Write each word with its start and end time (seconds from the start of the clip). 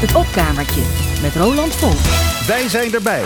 Het 0.00 0.14
opkamertje 0.14 0.82
met 1.22 1.34
Roland 1.34 1.74
Vonk. 1.76 2.02
Wij 2.46 2.68
zijn 2.68 2.92
erbij. 2.92 3.24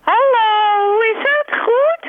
Hallo, 0.00 1.00
is 1.00 1.22
het 1.30 1.58
goed? 1.66 2.04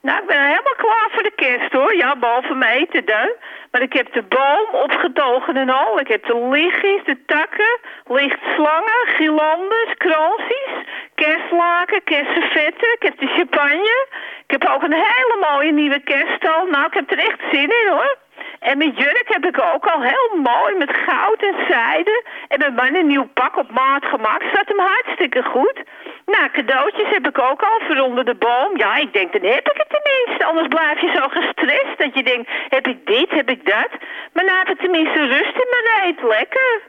Nou, 0.00 0.20
ik 0.20 0.26
ben 0.26 0.40
helemaal 0.40 0.74
klaar 0.76 1.08
voor 1.12 1.22
de 1.22 1.32
kerst 1.36 1.72
hoor. 1.72 1.96
Ja, 1.96 2.16
behalve 2.16 2.54
mijn 2.54 2.78
eten 2.78 3.04
dan. 3.04 3.28
Maar 3.70 3.82
ik 3.82 3.92
heb 3.92 4.12
de 4.12 4.22
boom 4.22 4.82
opgetogen 4.82 5.56
en 5.56 5.68
al. 5.70 6.00
Ik 6.00 6.08
heb 6.08 6.26
de 6.26 6.48
lichtjes, 6.50 7.04
de 7.04 7.24
takken, 7.26 7.78
lichtslangen, 8.06 9.06
gilanders, 9.06 9.94
kransjes, 9.96 10.72
kerstlaken, 11.14 12.04
kerstservetten. 12.04 12.92
Ik 12.92 13.02
heb 13.02 13.18
de 13.18 13.26
champagne. 13.26 14.06
Ik 14.46 14.50
heb 14.50 14.68
ook 14.68 14.82
een 14.82 14.92
hele 14.92 15.36
mooie 15.50 15.72
nieuwe 15.72 16.00
kerststal. 16.00 16.66
Nou, 16.66 16.86
ik 16.86 16.94
heb 16.94 17.10
er 17.10 17.18
echt 17.18 17.40
zin 17.52 17.70
in 17.80 17.88
hoor. 17.88 18.16
En 18.60 18.78
mijn 18.78 18.90
jurk 18.90 19.24
heb 19.26 19.46
ik 19.46 19.62
ook 19.74 19.86
al 19.86 20.02
heel 20.02 20.38
mooi 20.42 20.74
met 20.74 20.96
goud 21.06 21.42
en 21.42 21.54
zijde. 21.68 22.24
En 22.48 22.58
mijn 22.58 22.74
man 22.74 22.94
een 22.94 23.06
nieuw 23.06 23.28
pak 23.34 23.56
op 23.56 23.70
maat 23.70 24.04
gemaakt. 24.04 24.44
Staat 24.50 24.68
hem 24.68 24.78
hartstikke 24.78 25.42
goed. 25.42 25.82
Nou, 26.26 26.50
cadeautjes 26.50 27.08
heb 27.08 27.26
ik 27.28 27.38
ook 27.38 27.62
al 27.62 27.80
voor 27.86 27.98
onder 27.98 28.24
de 28.24 28.34
boom. 28.34 28.76
Ja, 28.76 28.96
ik 28.96 29.12
denk, 29.12 29.32
dan 29.32 29.50
heb 29.50 29.70
ik 29.70 29.76
het 29.76 29.90
tenminste. 29.96 30.44
Anders 30.44 30.68
blijf 30.68 31.00
je 31.00 31.12
zo 31.14 31.28
gestrest 31.28 31.98
dat 31.98 32.14
je 32.14 32.22
denkt, 32.22 32.50
heb 32.68 32.86
ik 32.86 33.06
dit, 33.06 33.30
heb 33.30 33.50
ik 33.50 33.64
dat. 33.66 33.90
Maar 34.32 34.44
nou 34.44 34.58
heb 34.64 34.78
tenminste 34.78 35.26
rust 35.26 35.56
in 35.62 35.70
mijn 35.70 35.86
reet. 35.94 36.22
Lekker. 36.22 36.80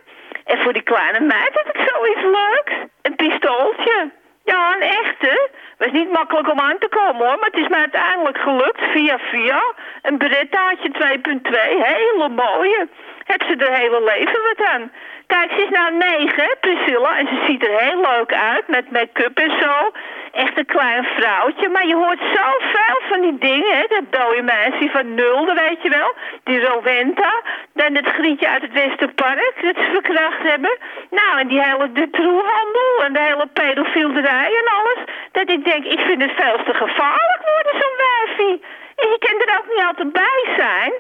En 0.45 0.57
voor 0.57 0.73
die 0.73 0.81
kleine 0.81 1.19
meid 1.19 1.53
heb 1.53 1.75
ik 1.75 1.89
zoiets 1.89 2.21
leuks. 2.21 2.73
Een 3.01 3.15
pistooltje. 3.15 4.11
Ja, 4.43 4.75
een 4.75 4.81
echte. 4.81 5.49
Was 5.77 5.91
niet 5.91 6.11
makkelijk 6.11 6.51
om 6.51 6.59
aan 6.59 6.77
te 6.77 6.87
komen 6.87 7.27
hoor, 7.27 7.39
maar 7.39 7.49
het 7.51 7.61
is 7.63 7.67
mij 7.67 7.79
uiteindelijk 7.79 8.37
gelukt 8.37 8.81
via 8.91 9.19
via. 9.19 9.73
Een 10.01 10.17
Berettaatje 10.17 10.89
2.2, 10.89 11.51
hele 11.83 12.29
mooie. 12.29 12.87
Heb 13.23 13.43
ze 13.43 13.55
er 13.55 13.77
hele 13.77 14.03
leven 14.03 14.41
wat 14.43 14.67
aan. 14.67 14.91
Kijk, 15.27 15.51
ze 15.51 15.63
is 15.63 15.69
nou 15.69 15.93
negen, 15.93 16.57
Priscilla, 16.59 17.17
en 17.17 17.27
ze 17.27 17.43
ziet 17.47 17.67
er 17.67 17.79
heel 17.79 18.01
leuk 18.01 18.33
uit 18.33 18.67
met 18.67 18.91
make-up 18.91 19.37
en 19.37 19.51
zo. 19.61 19.91
Echt 20.31 20.57
een 20.57 20.65
klein 20.65 21.03
vrouwtje, 21.03 21.69
maar 21.69 21.87
je 21.87 21.95
hoort 21.95 22.19
zoveel 22.19 22.99
van 23.09 23.21
die 23.21 23.37
dingen, 23.37 23.77
hè. 23.77 23.85
Dat 23.87 24.11
dode 24.21 24.41
meisje 24.41 24.89
van 24.91 25.13
Nulde, 25.13 25.53
weet 25.53 25.81
je 25.81 25.89
wel. 25.89 26.13
Die 26.43 26.65
Rowenta. 26.65 27.41
Dan 27.73 27.95
het 27.95 28.07
grietje 28.07 28.47
uit 28.47 28.61
het 28.61 28.71
Westerpark, 28.71 29.53
dat 29.61 29.75
ze 29.75 29.89
verkracht 29.91 30.43
hebben. 30.43 30.77
Nou, 31.09 31.39
en 31.39 31.47
die 31.47 31.63
hele 31.63 31.91
de 31.91 32.09
troehandel 32.09 33.03
en 33.03 33.13
de 33.13 33.19
hele 33.19 33.47
pedofielderij 33.53 34.51
en 34.61 34.67
alles. 34.77 34.99
Dat 35.31 35.49
ik 35.49 35.65
denk, 35.65 35.85
ik 35.85 35.99
vind 35.99 36.21
het 36.21 36.31
veel 36.35 36.63
te 36.63 36.73
gevaarlijk 36.73 37.43
worden, 37.53 37.81
zo'n 37.81 37.97
wijfie. 38.07 38.63
En 38.95 39.07
je 39.09 39.17
kan 39.19 39.47
er 39.47 39.57
ook 39.59 39.75
niet 39.75 39.85
altijd 39.85 40.11
bij 40.11 40.43
zijn. 40.57 40.93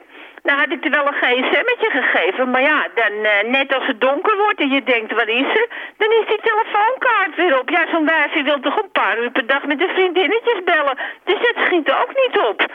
Nou 0.43 0.59
had 0.59 0.71
ik 0.71 0.85
er 0.85 0.91
wel 0.91 1.07
een 1.07 1.21
gsm'tje 1.21 1.89
gegeven, 1.89 2.49
maar 2.51 2.61
ja, 2.61 2.87
dan 2.95 3.13
eh, 3.23 3.49
net 3.49 3.75
als 3.75 3.87
het 3.87 4.01
donker 4.01 4.37
wordt 4.37 4.59
en 4.59 4.69
je 4.69 4.83
denkt, 4.83 5.11
waar 5.13 5.29
is 5.29 5.51
ze? 5.55 5.67
Dan 5.97 6.11
is 6.11 6.27
die 6.27 6.41
telefoonkaart 6.41 7.35
weer 7.35 7.59
op. 7.59 7.69
Ja, 7.69 7.87
zo'n 7.91 8.05
wijfje 8.05 8.43
wil 8.43 8.59
toch 8.59 8.77
een 8.77 8.91
paar 8.91 9.17
uur 9.17 9.31
per 9.31 9.47
dag 9.47 9.65
met 9.65 9.79
de 9.79 9.87
vriendinnetjes 9.87 10.63
bellen. 10.63 10.97
Dus 11.23 11.39
dat 11.39 11.63
schiet 11.65 11.91
ook 11.91 12.11
niet 12.15 12.39
op. 12.39 12.65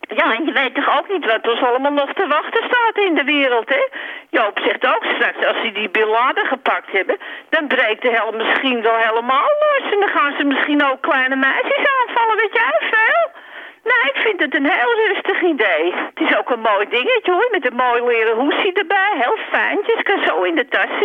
Ja, 0.00 0.34
en 0.34 0.44
je 0.44 0.52
weet 0.52 0.74
toch 0.74 0.98
ook 0.98 1.08
niet 1.08 1.24
wat 1.24 1.48
ons 1.48 1.62
allemaal 1.62 1.92
nog 1.92 2.12
te 2.12 2.26
wachten 2.26 2.64
staat 2.64 2.96
in 3.04 3.14
de 3.14 3.24
wereld, 3.24 3.68
hè? 3.68 3.88
Joop 4.30 4.58
zegt 4.58 4.86
ook 4.86 5.04
straks, 5.14 5.46
als 5.46 5.56
ze 5.62 5.72
die 5.72 5.90
Bin 5.90 6.06
Laden 6.06 6.46
gepakt 6.46 6.92
hebben... 6.92 7.18
dan 7.48 7.66
breekt 7.66 8.02
de 8.02 8.10
hel 8.10 8.32
misschien 8.32 8.82
wel 8.82 8.96
helemaal 8.96 9.50
los... 9.64 9.92
en 9.92 10.00
dan 10.00 10.08
gaan 10.08 10.34
ze 10.38 10.44
misschien 10.44 10.84
ook 10.84 11.00
kleine 11.00 11.36
meisjes 11.36 11.86
aanvallen, 11.98 12.36
weet 12.36 12.52
jij 12.52 12.76
veel? 12.90 13.42
Nou, 13.90 14.00
ik 14.12 14.16
vind 14.16 14.40
het 14.40 14.54
een 14.54 14.70
heel 14.70 14.94
rustig 15.06 15.42
idee. 15.42 15.94
Het 16.14 16.20
is 16.28 16.36
ook 16.36 16.50
een 16.50 16.60
mooi 16.60 16.88
dingetje, 16.88 17.32
hoor, 17.32 17.48
met 17.50 17.70
een 17.70 17.76
mooi 17.76 18.02
leren 18.02 18.52
erbij. 18.72 19.12
Heel 19.14 19.38
fijntjes, 19.50 20.02
kan 20.02 20.26
zo 20.26 20.42
in 20.42 20.54
de 20.54 20.68
tas. 20.68 20.98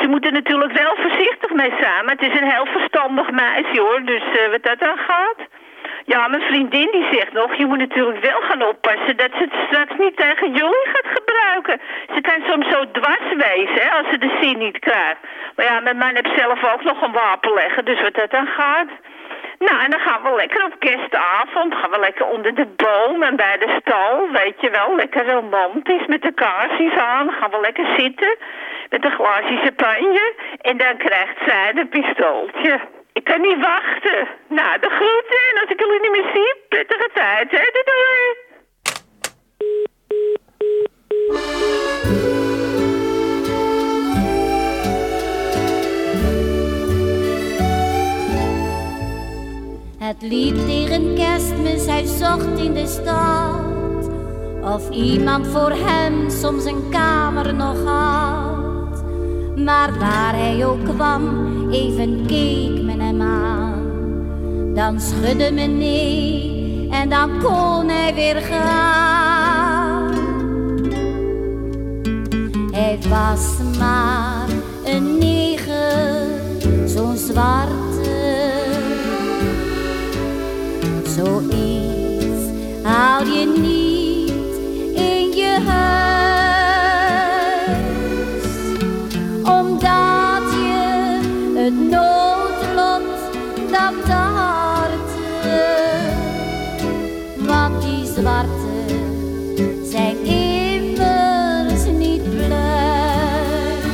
Ze 0.00 0.08
moeten 0.08 0.32
natuurlijk 0.32 0.72
wel 0.72 0.96
voorzichtig 0.96 1.50
mee 1.50 1.72
samen. 1.80 2.10
Het 2.10 2.22
is 2.22 2.40
een 2.40 2.50
heel 2.50 2.66
verstandig 2.66 3.30
meisje, 3.30 3.80
hoor, 3.80 4.02
dus 4.04 4.22
uh, 4.22 4.50
wat 4.50 4.62
dat 4.62 4.82
aan 4.82 4.98
gaat... 4.98 5.40
Ja, 6.04 6.28
mijn 6.28 6.42
vriendin 6.42 6.88
die 6.90 7.06
zegt 7.12 7.32
nog, 7.32 7.54
je 7.54 7.66
moet 7.66 7.78
natuurlijk 7.78 8.20
wel 8.20 8.40
gaan 8.40 8.62
oppassen 8.62 9.16
dat 9.16 9.30
ze 9.32 9.38
het 9.38 9.54
straks 9.66 9.92
niet 9.98 10.16
tegen 10.16 10.52
jullie 10.52 10.86
gaat 10.92 11.12
gebruiken. 11.18 11.80
Ze 12.14 12.20
kan 12.20 12.42
soms 12.48 12.68
zo 12.68 12.90
dwars 12.90 13.28
wezen, 13.46 13.82
hè, 13.82 13.90
als 13.90 14.06
ze 14.10 14.18
de 14.18 14.38
zin 14.40 14.58
niet 14.58 14.78
krijgt. 14.78 15.20
Maar 15.54 15.64
ja, 15.64 15.80
mijn 15.80 15.96
man 15.96 16.14
heeft 16.14 16.38
zelf 16.38 16.72
ook 16.72 16.84
nog 16.84 17.02
een 17.02 17.12
wapen 17.12 17.52
leggen, 17.54 17.84
dus 17.84 18.00
wat 18.00 18.14
dat 18.14 18.30
dan 18.30 18.46
gaat. 18.46 18.88
Nou, 19.58 19.80
en 19.84 19.90
dan 19.90 20.00
gaan 20.00 20.22
we 20.22 20.34
lekker 20.34 20.64
op 20.64 20.78
kerstavond, 20.78 21.74
gaan 21.74 21.90
we 21.90 21.98
lekker 21.98 22.26
onder 22.26 22.54
de 22.54 22.66
boom 22.76 23.22
en 23.22 23.36
bij 23.36 23.58
de 23.58 23.78
stal, 23.80 24.30
weet 24.30 24.60
je 24.60 24.70
wel, 24.70 24.94
lekker 24.94 25.26
romantisch 25.26 26.06
met 26.06 26.22
de 26.22 26.32
kaarsjes 26.32 26.96
aan. 26.96 27.30
Gaan 27.32 27.50
we 27.50 27.60
lekker 27.60 27.86
zitten 27.96 28.36
met 28.90 29.04
een 29.04 29.12
glaasje 29.12 29.56
champagne 29.56 30.34
en 30.60 30.76
dan 30.76 30.96
krijgt 30.96 31.38
zij 31.46 31.72
een 31.74 31.88
pistooltje. 31.88 32.80
Ik 33.12 33.24
kan 33.24 33.40
niet 33.40 33.60
wachten. 33.60 34.28
Nou, 34.48 34.80
de 34.80 34.90
groeten. 34.90 35.38
En 35.50 35.60
als 35.60 35.70
ik 35.70 35.80
jullie 35.80 36.00
niet 36.00 36.10
meer 36.10 36.30
zie, 36.34 36.54
prettige 36.68 37.10
tijd, 37.14 37.50
hè. 37.50 37.64
Doei. 37.84 38.46
Het 50.20 50.30
liep 50.30 50.56
tegen 50.66 51.14
kerstmis, 51.14 51.86
hij 51.86 52.06
zocht 52.06 52.58
in 52.58 52.74
de 52.74 52.86
stad. 52.86 54.10
Of 54.62 54.90
iemand 54.90 55.46
voor 55.46 55.70
hem 55.70 56.30
soms 56.30 56.64
een 56.64 56.88
kamer 56.90 57.54
nog 57.54 57.84
had. 57.84 59.04
Maar 59.56 59.98
waar 59.98 60.34
hij 60.34 60.66
ook 60.66 60.84
kwam, 60.84 61.70
even 61.70 62.26
keek 62.26 62.82
men 62.82 63.00
hem 63.00 63.22
aan. 63.22 64.74
Dan 64.74 65.00
schudde 65.00 65.52
men 65.52 65.78
nee 65.78 66.88
en 66.90 67.08
dan 67.08 67.30
kon 67.42 67.88
hij 67.88 68.14
weer 68.14 68.40
gaan. 68.40 70.14
Hij 72.72 72.98
was 73.08 73.56
maar 73.78 74.48
een 74.84 75.18
negen, 75.18 76.88
zo'n 76.88 77.16
zwart 77.16 77.87
hou 82.98 83.24
je 83.30 83.46
niet 83.46 84.56
in 84.96 85.36
je 85.36 85.58
huis, 85.66 86.08
omdat 89.42 90.42
je 90.52 91.20
het 91.54 91.74
noodlot 91.90 93.18
dat 93.70 94.14
harte, 94.14 95.60
want 97.38 97.82
die 97.82 98.06
zwarte 98.06 98.76
zijn 99.90 100.24
immers 100.24 101.84
niet 101.84 102.22
pluis. 102.22 103.84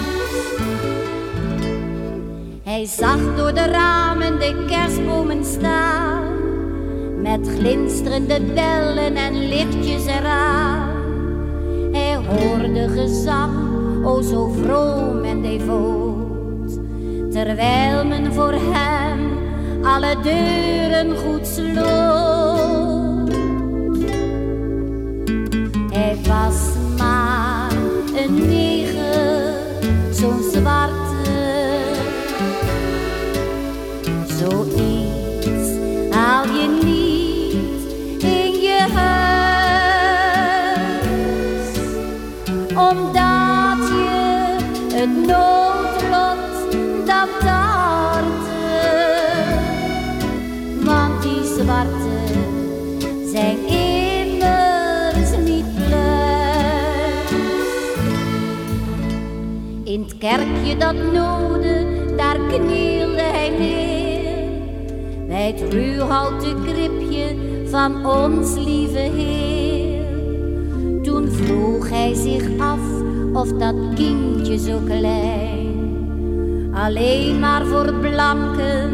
Hij 2.62 2.86
zag 2.86 3.36
door 3.36 3.54
de 3.54 3.66
ramen 3.66 4.38
de 4.38 4.64
kerstbomen 4.66 5.44
staan 5.44 5.83
met 7.24 7.48
glinsterende 7.48 8.40
bellen 8.54 9.16
en 9.16 9.48
lichtjes 9.48 10.06
eraan. 10.06 10.88
Hij 11.92 12.16
hoorde 12.16 12.88
gezang, 12.88 13.52
o 14.04 14.20
zo 14.22 14.48
vroom 14.48 15.24
en 15.24 15.42
devoot, 15.42 16.78
terwijl 17.32 18.06
men 18.06 18.32
voor 18.32 18.52
hem 18.52 19.38
alle 19.82 20.16
deuren 20.22 21.16
goed 21.16 21.46
sloot. 21.46 23.32
Hij 25.92 26.16
was 26.28 26.72
maar 26.98 27.72
een 28.16 28.46
negen, 28.48 29.54
zo'n 30.10 30.42
zwarte, 30.52 30.73
het 45.04 45.26
noodlot 45.26 46.76
dat 47.06 47.48
harte, 47.50 48.62
want 50.84 51.22
die 51.22 51.44
zwarte 51.44 52.16
zijn 53.32 53.66
immers 53.66 55.36
niet 55.44 55.64
pluis. 55.74 57.30
In 59.84 60.02
het 60.02 60.18
kerkje 60.18 60.76
dat 60.76 60.94
noode, 61.12 61.86
daar 62.16 62.38
knielde 62.48 63.22
hij 63.22 63.50
neer 63.58 64.48
bij 65.26 65.46
het 65.46 65.72
ruwhouten 65.72 66.62
kribje 66.62 67.36
van 67.66 68.06
ons 68.06 68.54
lieve 68.54 68.98
Heer. 68.98 70.02
Toen 71.02 71.28
vroeg 71.30 71.88
hij 71.88 72.14
zich 72.14 72.58
af 72.58 72.80
of 73.32 73.48
dat 73.52 73.96
kindje 74.44 74.70
zo 74.70 74.78
klein 74.84 76.74
alleen 76.74 77.38
maar 77.38 77.66
voor 77.66 77.94
blanken 77.94 78.92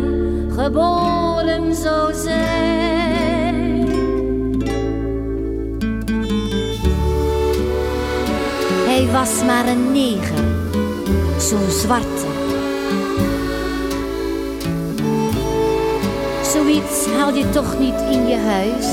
geboren 0.55 1.75
zou 1.75 2.15
zijn. 2.15 3.89
Hij 8.87 9.09
was 9.13 9.45
maar 9.45 9.69
een 9.69 9.93
neger, 9.93 10.45
zo'n 11.39 11.71
zwarte. 11.71 12.27
Zoiets 16.43 17.07
haal 17.19 17.35
je 17.35 17.51
toch 17.51 17.79
niet 17.79 18.01
in 18.11 18.27
je 18.27 18.37
huis. 18.37 18.87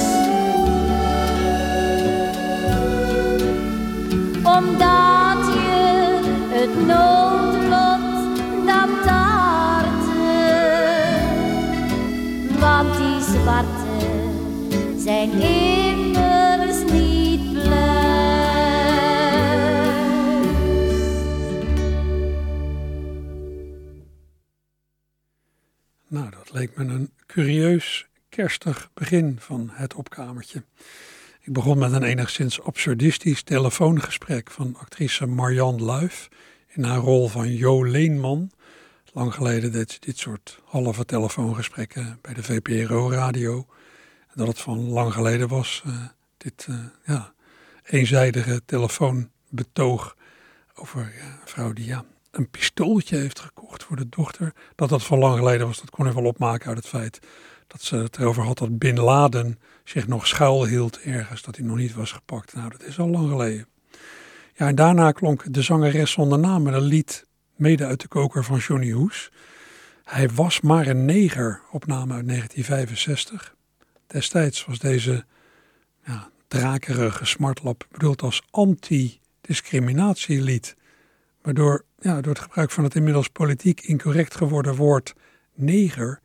Omdat 4.43 5.06
noodlot 6.85 8.35
dat 8.65 9.03
taarte. 9.03 10.17
Want 12.59 12.97
die 12.97 13.21
zwarte 13.21 13.77
zijn 14.97 15.31
immers 15.31 16.91
niet 16.91 17.53
blij. 17.53 17.97
Nou, 26.07 26.29
dat 26.29 26.51
leek 26.51 26.77
me 26.77 26.83
een 26.83 27.11
curieus 27.25 28.07
kerstig 28.29 28.89
begin 28.93 29.37
van 29.39 29.69
het 29.71 29.93
opkamertje. 29.93 30.63
Ik 31.41 31.53
begon 31.53 31.77
met 31.77 31.91
een 31.91 32.03
enigszins 32.03 32.61
absurdistisch 32.61 33.43
telefoongesprek 33.43 34.51
van 34.51 34.75
actrice 34.75 35.25
Marianne 35.25 35.83
Luif 35.83 36.29
in 36.77 36.83
haar 36.83 36.97
rol 36.97 37.27
van 37.27 37.53
Jo 37.53 37.83
Leenman. 37.83 38.51
Lang 39.13 39.33
geleden 39.33 39.71
deed 39.71 39.91
ze 39.91 39.99
dit 39.99 40.17
soort 40.17 40.59
halve 40.63 41.05
telefoongesprekken 41.05 42.19
bij 42.21 42.33
de 42.33 42.43
VPRO-radio. 42.43 43.65
Dat 44.33 44.47
het 44.47 44.59
van 44.59 44.89
lang 44.89 45.13
geleden 45.13 45.47
was, 45.47 45.83
uh, 45.87 45.93
dit 46.37 46.67
uh, 46.69 46.75
ja, 47.05 47.33
eenzijdige 47.83 48.61
telefoonbetoog 48.65 50.15
over 50.75 51.13
ja, 51.17 51.25
een 51.25 51.47
vrouw 51.47 51.73
die 51.73 51.85
ja, 51.85 52.05
een 52.31 52.49
pistooltje 52.49 53.17
heeft 53.17 53.39
gekocht 53.39 53.83
voor 53.83 53.95
de 53.95 54.09
dochter. 54.09 54.53
Dat 54.75 54.89
dat 54.89 55.03
van 55.03 55.19
lang 55.19 55.37
geleden 55.37 55.67
was, 55.67 55.79
dat 55.79 55.89
kon 55.89 56.07
ik 56.07 56.13
wel 56.13 56.25
opmaken 56.25 56.67
uit 56.67 56.77
het 56.77 56.87
feit 56.87 57.19
dat 57.67 57.81
ze 57.81 57.95
het 57.95 58.17
erover 58.17 58.43
had 58.43 58.57
dat 58.57 58.77
Bin 58.77 58.99
Laden 58.99 59.59
zich 59.83 60.07
nog 60.07 60.27
schuilhield 60.27 60.99
ergens, 61.01 61.41
dat 61.41 61.55
hij 61.55 61.65
nog 61.65 61.77
niet 61.77 61.93
was 61.93 62.11
gepakt. 62.11 62.53
Nou, 62.53 62.69
dat 62.69 62.83
is 62.83 62.99
al 62.99 63.07
lang 63.07 63.29
geleden. 63.29 63.67
Ja, 64.57 64.67
en 64.67 64.75
daarna 64.75 65.11
klonk 65.11 65.53
de 65.53 65.61
zangeres 65.61 66.11
zonder 66.11 66.39
naam 66.39 66.67
een 66.67 66.81
lied 66.81 67.25
mede 67.55 67.85
uit 67.85 68.01
de 68.01 68.07
koker 68.07 68.43
van 68.43 68.57
Johnny 68.57 68.91
Hoes. 68.91 69.31
Hij 70.03 70.29
was 70.29 70.61
maar 70.61 70.87
een 70.87 71.05
neger, 71.05 71.61
opname 71.71 72.13
uit 72.13 72.27
1965. 72.27 73.55
Destijds 74.07 74.65
was 74.65 74.79
deze 74.79 75.25
ja, 76.05 76.29
drakerige 76.47 77.25
smartlap 77.25 77.87
bedoeld 77.91 78.21
als 78.21 78.43
anti-discriminatielied. 78.51 80.75
Waardoor 81.41 81.85
ja, 81.99 82.21
door 82.21 82.33
het 82.33 82.41
gebruik 82.41 82.71
van 82.71 82.83
het 82.83 82.95
inmiddels 82.95 83.27
politiek 83.27 83.81
incorrect 83.81 84.35
geworden 84.35 84.75
woord 84.75 85.13
neger, 85.53 86.19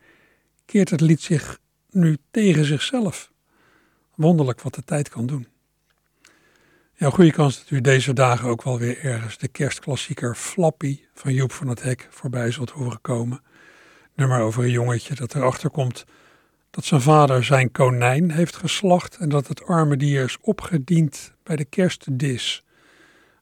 keert 0.64 0.90
het 0.90 1.00
lied 1.00 1.20
zich 1.20 1.58
nu 1.90 2.18
tegen 2.30 2.64
zichzelf. 2.64 3.30
Wonderlijk 4.14 4.60
wat 4.60 4.74
de 4.74 4.84
tijd 4.84 5.08
kan 5.08 5.26
doen. 5.26 5.51
Ja, 7.02 7.10
goede 7.10 7.32
kans 7.32 7.58
dat 7.58 7.70
u 7.70 7.80
deze 7.80 8.12
dagen 8.12 8.48
ook 8.48 8.62
wel 8.62 8.78
weer 8.78 9.04
ergens 9.04 9.38
de 9.38 9.48
kerstklassieker 9.48 10.34
Flappy 10.34 11.00
van 11.14 11.32
Joep 11.34 11.52
van 11.52 11.68
het 11.68 11.82
Hek 11.82 12.08
voorbij 12.10 12.50
zult 12.50 12.70
horen 12.70 13.00
komen. 13.00 13.42
Nummer 14.14 14.40
over 14.40 14.64
een 14.64 14.70
jongetje 14.70 15.14
dat 15.14 15.34
erachter 15.34 15.70
komt 15.70 16.04
dat 16.70 16.84
zijn 16.84 17.00
vader 17.00 17.44
zijn 17.44 17.70
konijn 17.70 18.30
heeft 18.30 18.56
geslacht 18.56 19.16
en 19.16 19.28
dat 19.28 19.48
het 19.48 19.64
arme 19.64 19.96
dier 19.96 20.24
is 20.24 20.38
opgediend 20.40 21.32
bij 21.42 21.56
de 21.56 21.64
kerstdis, 21.64 22.64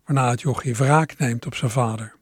waarna 0.04 0.30
het 0.30 0.40
jochie 0.40 0.76
wraak 0.76 1.18
neemt 1.18 1.46
op 1.46 1.54
zijn 1.54 1.70
vader. 1.70 2.14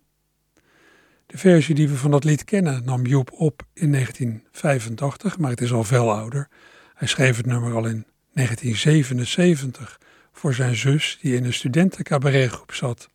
De 1.26 1.38
versie 1.38 1.74
die 1.74 1.88
we 1.88 1.96
van 1.96 2.10
dat 2.10 2.24
lied 2.24 2.44
kennen 2.44 2.84
nam 2.84 3.06
Joep 3.06 3.32
op 3.32 3.62
in 3.72 3.92
1985, 3.92 5.38
maar 5.38 5.50
het 5.50 5.60
is 5.60 5.72
al 5.72 5.84
veel 5.84 6.12
ouder. 6.12 6.48
Hij 6.94 7.08
schreef 7.08 7.36
het 7.36 7.46
nummer 7.46 7.74
al 7.74 7.86
in 7.86 8.06
1977 8.32 9.98
voor 10.38 10.54
zijn 10.54 10.76
zus 10.76 11.18
die 11.20 11.36
in 11.36 11.44
een 11.44 11.52
studentencabaretgroep 11.52 12.72
zat. 12.72 13.08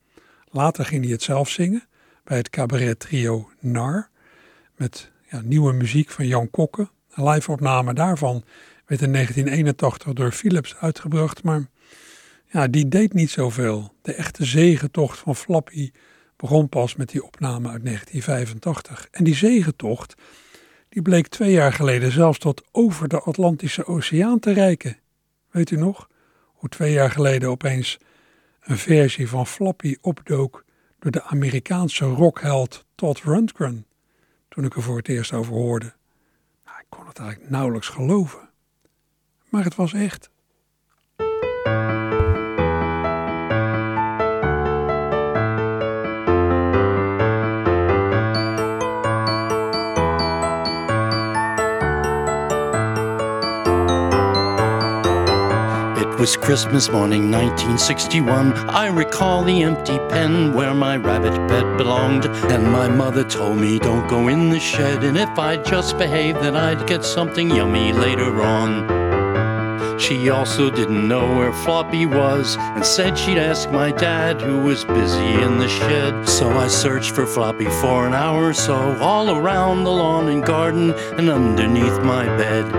Later 0.50 0.86
ging 0.86 1.04
hij 1.04 1.12
het 1.12 1.22
zelf 1.22 1.50
zingen 1.50 1.88
bij 2.24 2.38
het 2.38 2.50
cabaret 2.50 3.00
trio 3.00 3.50
Nar 3.60 4.10
met 4.76 5.12
ja, 5.30 5.42
nieuwe 5.44 5.74
muziek 5.74 6.10
van 6.10 6.28
Jan 6.28 6.50
Kokke. 6.50 6.90
Een 7.14 7.30
live-opname 7.30 7.94
daarvan 7.94 8.44
werd 8.86 9.02
in 9.02 9.12
1981 9.12 10.14
door 10.14 10.32
Philips 10.32 10.76
uitgebracht, 10.76 11.44
maar 11.44 11.66
ja, 12.46 12.68
die 12.68 12.88
deed 12.88 13.14
niet 13.14 13.30
zoveel. 13.30 13.94
De 14.02 14.14
echte 14.14 14.46
zegentocht 14.46 15.20
van 15.20 15.36
Flappy 15.36 15.92
begon 16.36 16.70
pas 16.70 16.96
met 16.96 17.10
die 17.10 17.24
opname 17.24 17.70
uit 17.70 17.86
1985. 17.86 19.08
En 19.12 19.24
die 19.24 19.36
zegentocht 19.36 20.16
die 20.90 21.02
bleek 21.02 21.28
twee 21.28 21.52
jaar 21.52 21.74
geleden 21.74 22.12
zelfs 22.12 22.40
tot 22.40 22.64
over 22.72 23.08
de 23.08 23.20
Atlantische 23.20 23.86
Oceaan 23.86 24.40
te 24.40 24.52
reiken. 24.52 24.98
Weet 25.52 25.72
u 25.72 25.78
nog? 25.78 26.08
Hoe 26.64 26.72
twee 26.72 26.94
jaar 26.94 27.12
geleden 27.12 27.50
opeens 27.50 28.00
een 28.60 28.78
versie 28.78 29.30
van 29.30 29.48
Flappy 29.48 29.98
opdook 30.02 30.66
door 31.00 31.12
de 31.12 31.24
Amerikaanse 31.24 32.06
rockheld 32.06 32.86
Todd 32.96 33.20
Rundgren. 33.20 33.86
Toen 34.50 34.64
ik 34.66 34.76
er 34.76 34.82
voor 34.82 34.98
het 34.98 35.08
eerst 35.08 35.34
over 35.34 35.54
hoorde. 35.54 35.94
Nou, 36.66 36.80
ik 36.80 36.86
kon 36.90 37.08
het 37.08 37.20
eigenlijk 37.20 37.50
nauwelijks 37.50 37.88
geloven. 37.88 38.50
Maar 39.50 39.64
het 39.64 39.76
was 39.76 39.94
echt. 39.94 40.30
Was 56.24 56.38
Christmas 56.38 56.90
morning 56.90 57.30
1961. 57.30 58.54
I 58.70 58.88
recall 58.88 59.44
the 59.44 59.62
empty 59.62 59.98
pen 60.08 60.54
where 60.54 60.74
my 60.74 60.96
rabbit 60.96 61.36
bed 61.50 61.78
belonged. 61.78 62.28
And 62.50 62.72
my 62.72 62.88
mother 62.88 63.26
told 63.26 63.58
me, 63.58 63.78
don't 63.78 64.08
go 64.08 64.30
in 64.30 64.50
the 64.50 64.58
shed. 64.58 65.04
And 65.04 65.18
if 65.18 65.38
I 65.38 65.58
just 65.58 65.98
behaved, 65.98 66.40
then 66.40 66.56
I'd 66.56 66.88
get 66.88 67.04
something 67.04 67.50
yummy 67.50 67.92
later 67.92 68.42
on. 68.42 70.00
She 70.00 70.30
also 70.30 70.70
didn't 70.70 71.06
know 71.10 71.28
where 71.36 71.52
Floppy 71.52 72.06
was 72.06 72.56
and 72.58 72.86
said 72.86 73.18
she'd 73.18 73.38
ask 73.38 73.70
my 73.70 73.92
dad, 73.92 74.40
who 74.40 74.64
was 74.64 74.86
busy 74.86 75.34
in 75.42 75.58
the 75.58 75.68
shed. 75.68 76.30
So 76.30 76.50
I 76.52 76.70
searched 76.70 77.12
for 77.12 77.26
Floppy 77.26 77.66
for 77.82 78.08
an 78.08 78.14
hour 78.14 78.48
or 78.48 78.54
so, 78.54 78.98
all 79.00 79.30
around 79.30 79.84
the 79.84 79.92
lawn 79.92 80.30
and 80.30 80.42
garden 80.42 80.94
and 81.18 81.30
underneath 81.30 82.00
my 82.02 82.26
bed. 82.38 82.72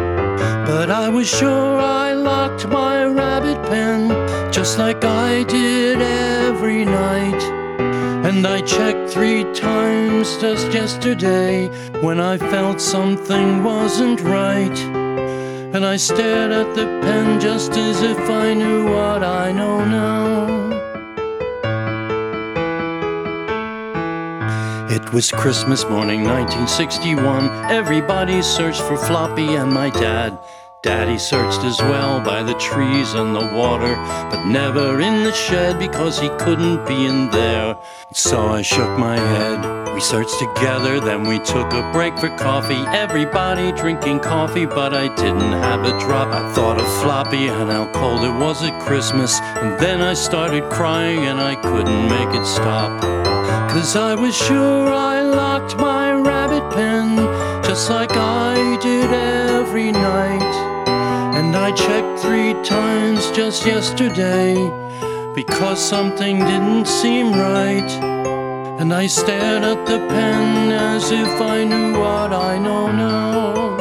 But 0.66 0.90
I 0.90 1.08
was 1.08 1.28
sure 1.28 1.78
I 1.78 2.03
locked 2.54 2.68
my 2.72 3.04
rabbit 3.04 3.60
pen 3.68 4.08
just 4.52 4.78
like 4.78 5.04
I 5.04 5.42
did 5.44 6.00
every 6.00 6.84
night. 6.84 7.42
And 8.26 8.46
I 8.46 8.60
checked 8.60 9.10
three 9.10 9.44
times 9.52 10.36
just 10.38 10.72
yesterday 10.72 11.68
when 12.00 12.20
I 12.20 12.38
felt 12.38 12.80
something 12.80 13.64
wasn't 13.64 14.20
right. 14.20 14.78
And 15.74 15.84
I 15.84 15.96
stared 15.96 16.52
at 16.52 16.74
the 16.76 16.84
pen 17.02 17.40
just 17.40 17.72
as 17.72 18.02
if 18.02 18.18
I 18.30 18.54
knew 18.54 18.84
what 18.84 19.24
I 19.24 19.50
know 19.50 19.84
now. 19.84 20.64
It 24.90 25.12
was 25.12 25.32
Christmas 25.32 25.84
morning 25.84 26.22
1961. 26.22 27.48
Everybody 27.70 28.42
searched 28.42 28.82
for 28.82 28.96
Floppy 28.96 29.56
and 29.56 29.72
my 29.72 29.90
dad. 29.90 30.33
Daddy 30.84 31.16
searched 31.16 31.64
as 31.64 31.80
well 31.80 32.20
by 32.20 32.42
the 32.42 32.52
trees 32.58 33.14
and 33.14 33.34
the 33.34 33.56
water, 33.56 33.94
but 34.28 34.44
never 34.44 35.00
in 35.00 35.24
the 35.24 35.32
shed 35.32 35.78
because 35.78 36.20
he 36.20 36.28
couldn't 36.38 36.86
be 36.86 37.06
in 37.06 37.30
there. 37.30 37.78
So 38.12 38.48
I 38.48 38.60
shook 38.60 38.98
my 38.98 39.16
head. 39.16 39.94
We 39.94 40.00
searched 40.00 40.38
together, 40.38 41.00
then 41.00 41.26
we 41.26 41.38
took 41.38 41.72
a 41.72 41.90
break 41.90 42.18
for 42.18 42.28
coffee. 42.36 42.84
Everybody 42.94 43.72
drinking 43.72 44.20
coffee, 44.20 44.66
but 44.66 44.92
I 44.92 45.08
didn't 45.16 45.54
have 45.64 45.86
a 45.86 45.98
drop. 46.00 46.28
I 46.28 46.52
thought 46.52 46.78
of 46.78 46.86
Floppy 47.00 47.46
and 47.48 47.70
how 47.70 47.90
cold 47.92 48.22
it 48.22 48.38
was 48.38 48.62
at 48.62 48.78
Christmas. 48.82 49.40
And 49.40 49.80
then 49.80 50.02
I 50.02 50.12
started 50.12 50.64
crying 50.64 51.20
and 51.20 51.40
I 51.40 51.54
couldn't 51.54 52.08
make 52.10 52.38
it 52.38 52.44
stop. 52.44 53.00
Cause 53.70 53.96
I 53.96 54.14
was 54.14 54.36
sure 54.36 54.92
I 54.92 55.22
locked 55.22 55.78
my 55.78 56.12
rabbit 56.12 56.70
pen 56.74 57.16
just 57.64 57.88
like 57.88 58.10
I 58.12 58.76
did 58.82 59.10
every 59.10 59.90
night. 59.90 60.73
And 61.34 61.56
I 61.56 61.72
checked 61.72 62.20
three 62.20 62.54
times 62.62 63.28
just 63.32 63.66
yesterday 63.66 64.54
because 65.34 65.84
something 65.84 66.38
didn't 66.38 66.86
seem 66.86 67.32
right. 67.32 67.90
And 68.80 68.94
I 68.94 69.08
stared 69.08 69.64
at 69.64 69.84
the 69.84 69.98
pen 69.98 70.70
as 70.70 71.10
if 71.10 71.40
I 71.40 71.64
knew 71.64 71.98
what 71.98 72.32
I 72.32 72.56
know 72.58 72.86
now. 72.92 73.74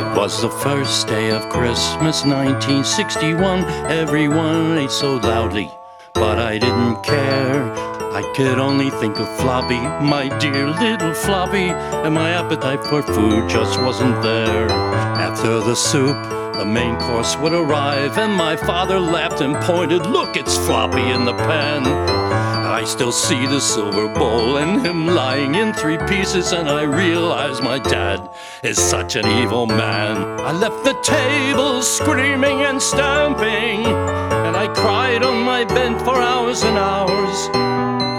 It 0.00 0.16
was 0.16 0.42
the 0.42 0.50
first 0.50 1.06
day 1.06 1.30
of 1.30 1.48
Christmas 1.48 2.24
1961. 2.24 3.62
Everyone 3.88 4.78
ate 4.78 4.90
so 4.90 5.18
loudly, 5.18 5.70
but 6.12 6.40
I 6.40 6.58
didn't 6.58 7.04
care. 7.04 7.95
I 8.16 8.22
could 8.32 8.58
only 8.58 8.88
think 8.88 9.18
of 9.18 9.28
Floppy, 9.36 9.78
my 10.02 10.28
dear 10.38 10.70
little 10.70 11.12
Floppy, 11.12 11.68
and 11.68 12.14
my 12.14 12.30
appetite 12.30 12.82
for 12.82 13.02
food 13.02 13.46
just 13.50 13.78
wasn't 13.82 14.22
there. 14.22 14.70
After 14.70 15.60
the 15.60 15.74
soup, 15.74 16.16
the 16.54 16.64
main 16.64 16.96
course 16.96 17.36
would 17.36 17.52
arrive, 17.52 18.16
and 18.16 18.32
my 18.32 18.56
father 18.56 18.98
laughed 18.98 19.42
and 19.42 19.54
pointed, 19.56 20.06
Look, 20.06 20.34
it's 20.34 20.56
Floppy 20.56 21.02
in 21.02 21.26
the 21.26 21.34
pan. 21.34 21.84
I 21.84 22.84
still 22.84 23.12
see 23.12 23.44
the 23.44 23.60
silver 23.60 24.08
bowl 24.08 24.56
and 24.56 24.80
him 24.80 25.08
lying 25.08 25.54
in 25.54 25.74
three 25.74 25.98
pieces, 26.08 26.52
and 26.52 26.70
I 26.70 26.84
realize 26.84 27.60
my 27.60 27.78
dad 27.78 28.30
is 28.62 28.78
such 28.78 29.16
an 29.16 29.26
evil 29.26 29.66
man. 29.66 30.40
I 30.40 30.52
left 30.52 30.84
the 30.84 30.98
table 31.02 31.82
screaming 31.82 32.62
and 32.62 32.80
stamping, 32.80 33.84
and 33.84 34.56
I 34.56 34.68
cried 34.68 35.22
on 35.22 35.42
my 35.42 35.64
bed 35.64 35.98
for 36.00 36.16
hours 36.16 36.62
and 36.62 36.78
hours. 36.78 37.65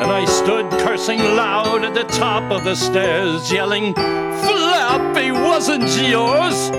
And 0.07 0.15
I 0.15 0.23
stood 0.23 0.71
cursing 0.79 1.19
loud 1.19 1.83
at 1.83 1.93
the 1.93 2.05
top 2.05 2.49
of 2.49 2.63
the 2.63 2.75
stairs, 2.75 3.51
yelling, 3.51 3.93
Flappy 3.93 5.31
wasn't 5.31 5.89
yours! 6.07 6.71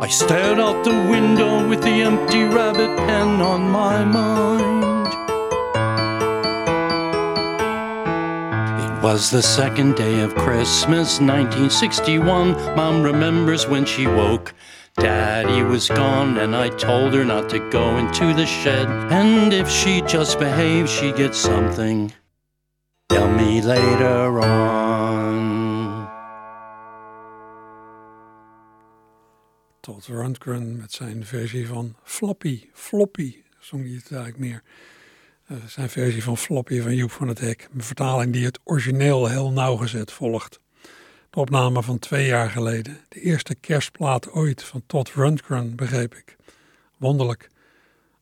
I 0.00 0.06
stared 0.06 0.60
out 0.60 0.84
the 0.84 0.92
window 1.10 1.66
with 1.66 1.82
the 1.82 2.02
empty 2.02 2.44
rabbit 2.44 2.96
pen 2.98 3.40
on 3.40 3.62
my 3.68 4.04
mind. 4.04 5.08
It 8.84 9.02
was 9.02 9.32
the 9.32 9.42
second 9.42 9.96
day 9.96 10.20
of 10.20 10.36
Christmas, 10.36 11.18
1961. 11.18 12.52
Mom 12.76 13.02
remembers 13.02 13.66
when 13.66 13.84
she 13.84 14.06
woke. 14.06 14.54
Daddy 14.94 15.64
was 15.64 15.88
gone, 15.88 16.38
and 16.38 16.54
I 16.54 16.68
told 16.68 17.12
her 17.14 17.24
not 17.24 17.48
to 17.48 17.58
go 17.70 17.96
into 17.96 18.32
the 18.32 18.46
shed. 18.46 18.86
And 19.10 19.52
if 19.52 19.68
she 19.68 20.00
just 20.02 20.38
behaved, 20.38 20.88
she'd 20.88 21.16
get 21.16 21.34
something. 21.34 22.12
Tell 23.12 23.28
me 23.28 23.62
later 23.62 24.38
on. 24.38 26.08
Todd 29.80 30.06
Rundgren 30.06 30.76
met 30.76 30.92
zijn 30.92 31.26
versie 31.26 31.66
van 31.66 31.96
Floppy, 32.02 32.68
Floppy, 32.72 33.36
zong 33.58 33.84
hij 33.84 33.92
het 33.92 34.12
eigenlijk 34.12 34.38
meer. 34.38 34.62
Uh, 35.50 35.56
zijn 35.66 35.88
versie 35.88 36.22
van 36.22 36.36
Floppy 36.36 36.80
van 36.80 36.94
Joep 36.94 37.10
van 37.10 37.28
het 37.28 37.38
Hek. 37.38 37.68
Een 37.74 37.82
vertaling 37.82 38.32
die 38.32 38.44
het 38.44 38.58
origineel 38.64 39.26
heel 39.26 39.50
nauwgezet 39.50 40.12
volgt. 40.12 40.60
De 41.30 41.40
opname 41.40 41.82
van 41.82 41.98
twee 41.98 42.26
jaar 42.26 42.50
geleden. 42.50 42.98
De 43.08 43.20
eerste 43.20 43.54
kerstplaat 43.54 44.30
ooit 44.30 44.62
van 44.64 44.82
Todd 44.86 45.10
Rundgren, 45.14 45.76
begreep 45.76 46.14
ik. 46.14 46.36
Wonderlijk, 46.98 47.50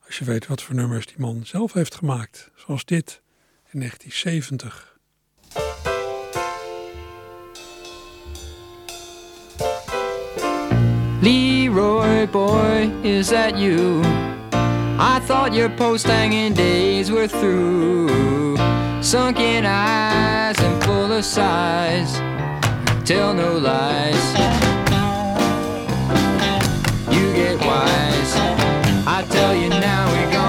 als 0.06 0.18
je 0.18 0.24
weet 0.24 0.46
wat 0.46 0.62
voor 0.62 0.74
nummers 0.74 1.06
die 1.06 1.18
man 1.18 1.46
zelf 1.46 1.72
heeft 1.72 1.94
gemaakt. 1.94 2.50
Zoals 2.54 2.84
dit 2.84 3.22
in 3.72 3.80
1970. 3.80 4.68
Leroy 11.22 12.26
boy, 12.26 12.90
is 13.04 13.28
that 13.28 13.56
you? 13.56 14.02
I 14.98 15.20
thought 15.24 15.52
your 15.52 15.68
post 15.68 16.06
hanging 16.06 16.52
days 16.54 17.10
were 17.10 17.28
through. 17.28 18.56
Sunken 19.02 19.64
eyes 19.66 20.58
and 20.58 20.82
full 20.82 21.12
of 21.12 21.24
sighs, 21.24 22.14
tell 23.06 23.32
no 23.34 23.56
lies. 23.56 24.24
You 27.14 27.32
get 27.34 27.58
wise. 27.60 28.32
I 29.06 29.24
tell 29.30 29.54
you 29.54 29.68
now, 29.68 30.10
we're 30.12 30.32
gonna 30.32 30.39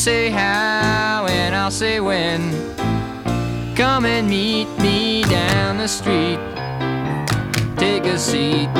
say 0.00 0.30
how 0.30 1.26
and 1.28 1.54
I'll 1.54 1.70
say 1.70 2.00
when. 2.00 2.40
Come 3.76 4.06
and 4.06 4.30
meet 4.30 4.66
me 4.78 5.22
down 5.24 5.76
the 5.76 5.88
street. 5.88 6.40
Take 7.76 8.06
a 8.06 8.18
seat. 8.18 8.70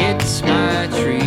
It's 0.00 0.42
my 0.42 0.88
treat. 0.90 1.23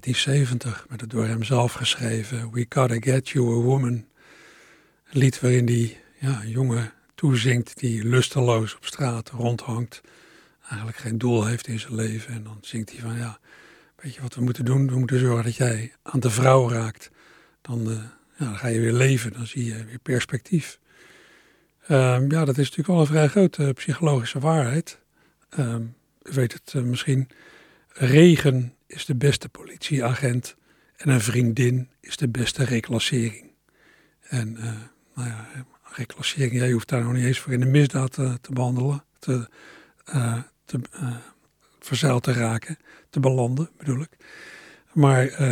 1970 0.00 0.86
met 0.88 1.00
het 1.00 1.10
door 1.10 1.26
hem 1.26 1.42
zelf 1.42 1.72
geschreven 1.72 2.50
We 2.52 2.66
Gotta 2.68 2.96
Get 3.00 3.28
You 3.28 3.46
a 3.46 3.62
Woman. 3.62 4.04
Lied 5.10 5.40
waarin 5.40 5.66
die 5.66 5.96
ja, 6.18 6.42
jongen 6.44 6.92
toezingt 7.14 7.78
die 7.78 8.04
lusteloos 8.04 8.76
op 8.76 8.84
straat 8.84 9.30
rondhangt. 9.30 10.00
Eigenlijk 10.68 10.98
geen 10.98 11.18
doel 11.18 11.46
heeft 11.46 11.66
in 11.66 11.80
zijn 11.80 11.94
leven. 11.94 12.34
En 12.34 12.42
dan 12.42 12.58
zingt 12.60 12.90
hij 12.90 13.00
van 13.00 13.16
ja, 13.16 13.38
weet 13.96 14.14
je 14.14 14.20
wat 14.20 14.34
we 14.34 14.42
moeten 14.42 14.64
doen? 14.64 14.88
We 14.88 14.98
moeten 14.98 15.18
zorgen 15.18 15.44
dat 15.44 15.56
jij 15.56 15.92
aan 16.02 16.20
de 16.20 16.30
vrouw 16.30 16.70
raakt. 16.70 17.10
Dan, 17.62 17.90
eh, 17.90 17.96
ja, 18.36 18.44
dan 18.44 18.56
ga 18.56 18.68
je 18.68 18.80
weer 18.80 18.92
leven, 18.92 19.32
dan 19.32 19.46
zie 19.46 19.64
je 19.64 19.84
weer 19.84 19.98
perspectief. 19.98 20.78
Ehm, 21.86 22.30
ja, 22.30 22.44
dat 22.44 22.58
is 22.58 22.70
natuurlijk 22.70 22.88
wel 22.88 23.00
een 23.00 23.06
vrij 23.06 23.28
grote 23.28 23.72
psychologische 23.74 24.38
waarheid. 24.38 24.98
Ehm, 25.48 25.82
u 26.22 26.32
weet 26.32 26.52
het 26.52 26.72
eh, 26.74 26.82
misschien. 26.82 27.28
Regen 27.88 28.74
is 28.90 29.04
de 29.04 29.14
beste 29.14 29.48
politieagent 29.48 30.56
en 30.96 31.08
een 31.08 31.20
vriendin 31.20 31.88
is 32.00 32.16
de 32.16 32.28
beste 32.28 32.64
reclassering. 32.64 33.50
En 34.20 34.56
uh, 34.56 34.64
nou 35.14 35.28
ja, 35.28 35.48
reclassering, 35.82 36.52
jij 36.52 36.70
hoeft 36.70 36.88
daar 36.88 37.02
nog 37.02 37.12
niet 37.12 37.24
eens 37.24 37.38
voor 37.38 37.52
in 37.52 37.60
de 37.60 37.66
misdaad 37.66 38.12
te, 38.12 38.38
te 38.40 38.52
behandelen, 38.52 39.04
te, 39.18 39.48
uh, 40.14 40.38
te 40.64 40.80
verzeild 41.78 42.22
te 42.22 42.32
raken, 42.32 42.78
te 43.10 43.20
belanden 43.20 43.70
bedoel 43.76 44.00
ik. 44.00 44.16
Maar 44.92 45.42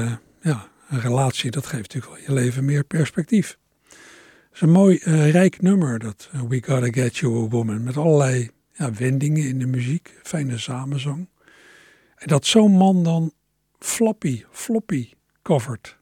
ja, 0.42 0.68
een 0.88 1.00
relatie, 1.00 1.50
dat 1.50 1.66
geeft 1.66 1.94
natuurlijk 1.94 2.14
wel 2.14 2.24
je 2.36 2.42
leven 2.42 2.64
meer 2.64 2.84
perspectief. 2.84 3.58
Het 3.88 3.98
is 4.52 4.60
een 4.60 4.70
mooi 4.70 4.96
rijk 5.30 5.62
nummer, 5.62 5.98
dat 5.98 6.30
We 6.48 6.62
Gotta 6.66 7.02
Get 7.02 7.16
You 7.16 7.44
a 7.44 7.48
Woman, 7.48 7.82
met 7.82 7.96
allerlei 7.96 8.50
wendingen 8.76 9.48
in 9.48 9.58
de 9.58 9.66
muziek, 9.66 10.14
fijne 10.22 10.58
samenzang. 10.58 11.28
En 12.18 12.26
dat 12.26 12.46
zo'n 12.46 12.72
man 12.72 13.02
dan 13.02 13.32
floppy, 13.78 14.44
floppy 14.50 15.12
covert. 15.42 15.96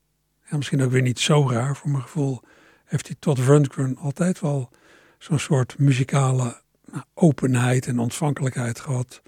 Ja, 0.51 0.57
misschien 0.57 0.83
ook 0.83 0.91
weer 0.91 1.03
niet 1.03 1.21
zo 1.21 1.49
raar, 1.51 1.77
voor 1.77 1.91
mijn 1.91 2.03
gevoel 2.03 2.41
heeft 2.85 3.07
hij 3.07 3.17
tot 3.19 3.39
Rundgren 3.39 3.97
altijd 3.97 4.41
wel 4.41 4.71
zo'n 5.19 5.39
soort 5.39 5.79
muzikale 5.79 6.61
nou, 6.85 7.05
openheid 7.15 7.87
en 7.87 7.99
ontvankelijkheid 7.99 8.81
gehad. 8.81 9.23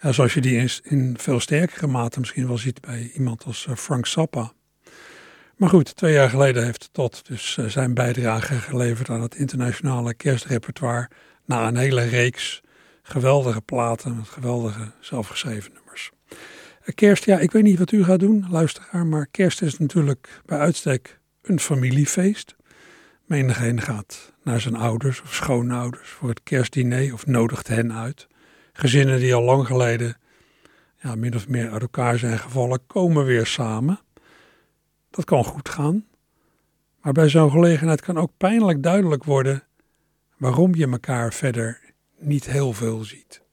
Ja, 0.00 0.12
zoals 0.12 0.34
je 0.34 0.40
die 0.40 0.68
in, 0.82 1.18
veel 1.18 1.40
sterkere 1.40 1.86
mate 1.86 2.18
misschien 2.18 2.46
wel 2.46 2.58
ziet 2.58 2.80
bij 2.80 3.10
iemand 3.14 3.44
als 3.44 3.66
uh, 3.66 3.76
Frank 3.76 4.06
Zappa. 4.06 4.52
Maar 5.56 5.68
goed, 5.68 5.96
twee 5.96 6.12
jaar 6.12 6.30
geleden 6.30 6.64
heeft 6.64 6.88
Todd 6.92 7.26
dus 7.26 7.56
uh, 7.56 7.66
zijn 7.66 7.94
bijdrage 7.94 8.54
geleverd 8.54 9.10
aan 9.10 9.22
het 9.22 9.34
internationale 9.34 10.14
kerstrepertoire. 10.14 11.10
Na 11.44 11.68
een 11.68 11.76
hele 11.76 12.02
reeks 12.02 12.62
geweldige 13.02 13.60
platen 13.60 14.16
met 14.16 14.28
geweldige 14.28 14.92
zelfgeschreven. 15.00 15.72
Kerst, 16.94 17.24
ja, 17.24 17.38
ik 17.38 17.52
weet 17.52 17.62
niet 17.62 17.78
wat 17.78 17.92
u 17.92 18.04
gaat 18.04 18.20
doen, 18.20 18.46
luisteraar, 18.50 19.06
maar 19.06 19.26
kerst 19.26 19.62
is 19.62 19.78
natuurlijk 19.78 20.40
bij 20.46 20.58
uitstek 20.58 21.20
een 21.42 21.60
familiefeest. 21.60 22.56
Menigeen 23.24 23.80
gaat 23.80 24.32
naar 24.42 24.60
zijn 24.60 24.76
ouders 24.76 25.22
of 25.22 25.34
schoonouders 25.34 26.08
voor 26.08 26.28
het 26.28 26.42
kerstdiner 26.42 27.12
of 27.12 27.26
nodigt 27.26 27.68
hen 27.68 27.92
uit. 27.92 28.26
Gezinnen 28.72 29.18
die 29.18 29.34
al 29.34 29.42
lang 29.42 29.66
geleden 29.66 30.16
ja, 31.04 31.14
min 31.14 31.34
of 31.34 31.48
meer 31.48 31.70
uit 31.70 31.82
elkaar 31.82 32.18
zijn 32.18 32.38
gevallen, 32.38 32.86
komen 32.86 33.24
weer 33.24 33.46
samen. 33.46 34.00
Dat 35.10 35.24
kan 35.24 35.44
goed 35.44 35.68
gaan. 35.68 36.06
Maar 37.00 37.12
bij 37.12 37.28
zo'n 37.28 37.50
gelegenheid 37.50 38.00
kan 38.00 38.18
ook 38.18 38.30
pijnlijk 38.36 38.82
duidelijk 38.82 39.24
worden 39.24 39.62
waarom 40.36 40.74
je 40.74 40.90
elkaar 40.90 41.32
verder 41.32 41.80
niet 42.18 42.44
heel 42.44 42.72
veel 42.72 43.04
ziet. 43.04 43.43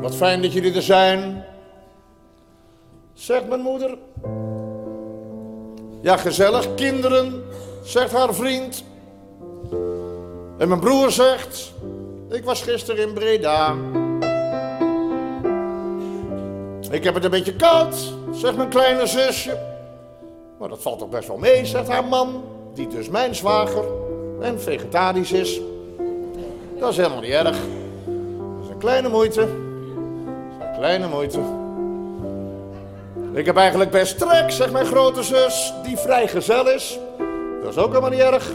Wat 0.00 0.16
fijn 0.16 0.42
dat 0.42 0.52
jullie 0.52 0.74
er 0.74 0.82
zijn. 0.82 1.44
Zegt 3.12 3.48
mijn 3.48 3.60
moeder. 3.60 3.98
Ja, 6.00 6.16
gezellig, 6.16 6.74
kinderen, 6.74 7.44
zegt 7.82 8.12
haar 8.12 8.34
vriend. 8.34 8.84
En 10.58 10.68
mijn 10.68 10.80
broer 10.80 11.10
zegt, 11.10 11.72
ik 12.30 12.44
was 12.44 12.62
gisteren 12.62 13.08
in 13.08 13.14
Breda. 13.14 13.74
Ik 16.90 17.04
heb 17.04 17.14
het 17.14 17.24
een 17.24 17.30
beetje 17.30 17.56
koud, 17.56 17.94
zegt 18.32 18.56
mijn 18.56 18.68
kleine 18.68 19.06
zusje. 19.06 19.58
Maar 20.58 20.68
dat 20.68 20.82
valt 20.82 20.98
toch 20.98 21.08
best 21.08 21.28
wel 21.28 21.38
mee, 21.38 21.66
zegt 21.66 21.88
haar 21.88 22.04
man, 22.04 22.44
die 22.74 22.88
dus 22.88 23.08
mijn 23.08 23.34
zwager 23.34 23.84
en 24.40 24.60
vegetarisch 24.60 25.32
is. 25.32 25.60
Dat 26.78 26.90
is 26.90 26.96
helemaal 26.96 27.20
niet 27.20 27.30
erg. 27.30 27.56
Dat 27.56 28.64
is 28.64 28.68
een 28.70 28.78
kleine 28.78 29.08
moeite. 29.08 29.68
Kleine 30.80 31.08
moeite. 31.08 31.38
Ik 33.32 33.46
heb 33.46 33.56
eigenlijk 33.56 33.90
best 33.90 34.18
trek, 34.18 34.50
zegt 34.50 34.72
mijn 34.72 34.86
grote 34.86 35.22
zus, 35.22 35.72
die 35.84 35.96
vrijgezel 35.96 36.68
is. 36.68 36.98
Dat 37.62 37.70
is 37.70 37.78
ook 37.78 37.88
helemaal 37.88 38.10
niet 38.10 38.18
erg. 38.20 38.48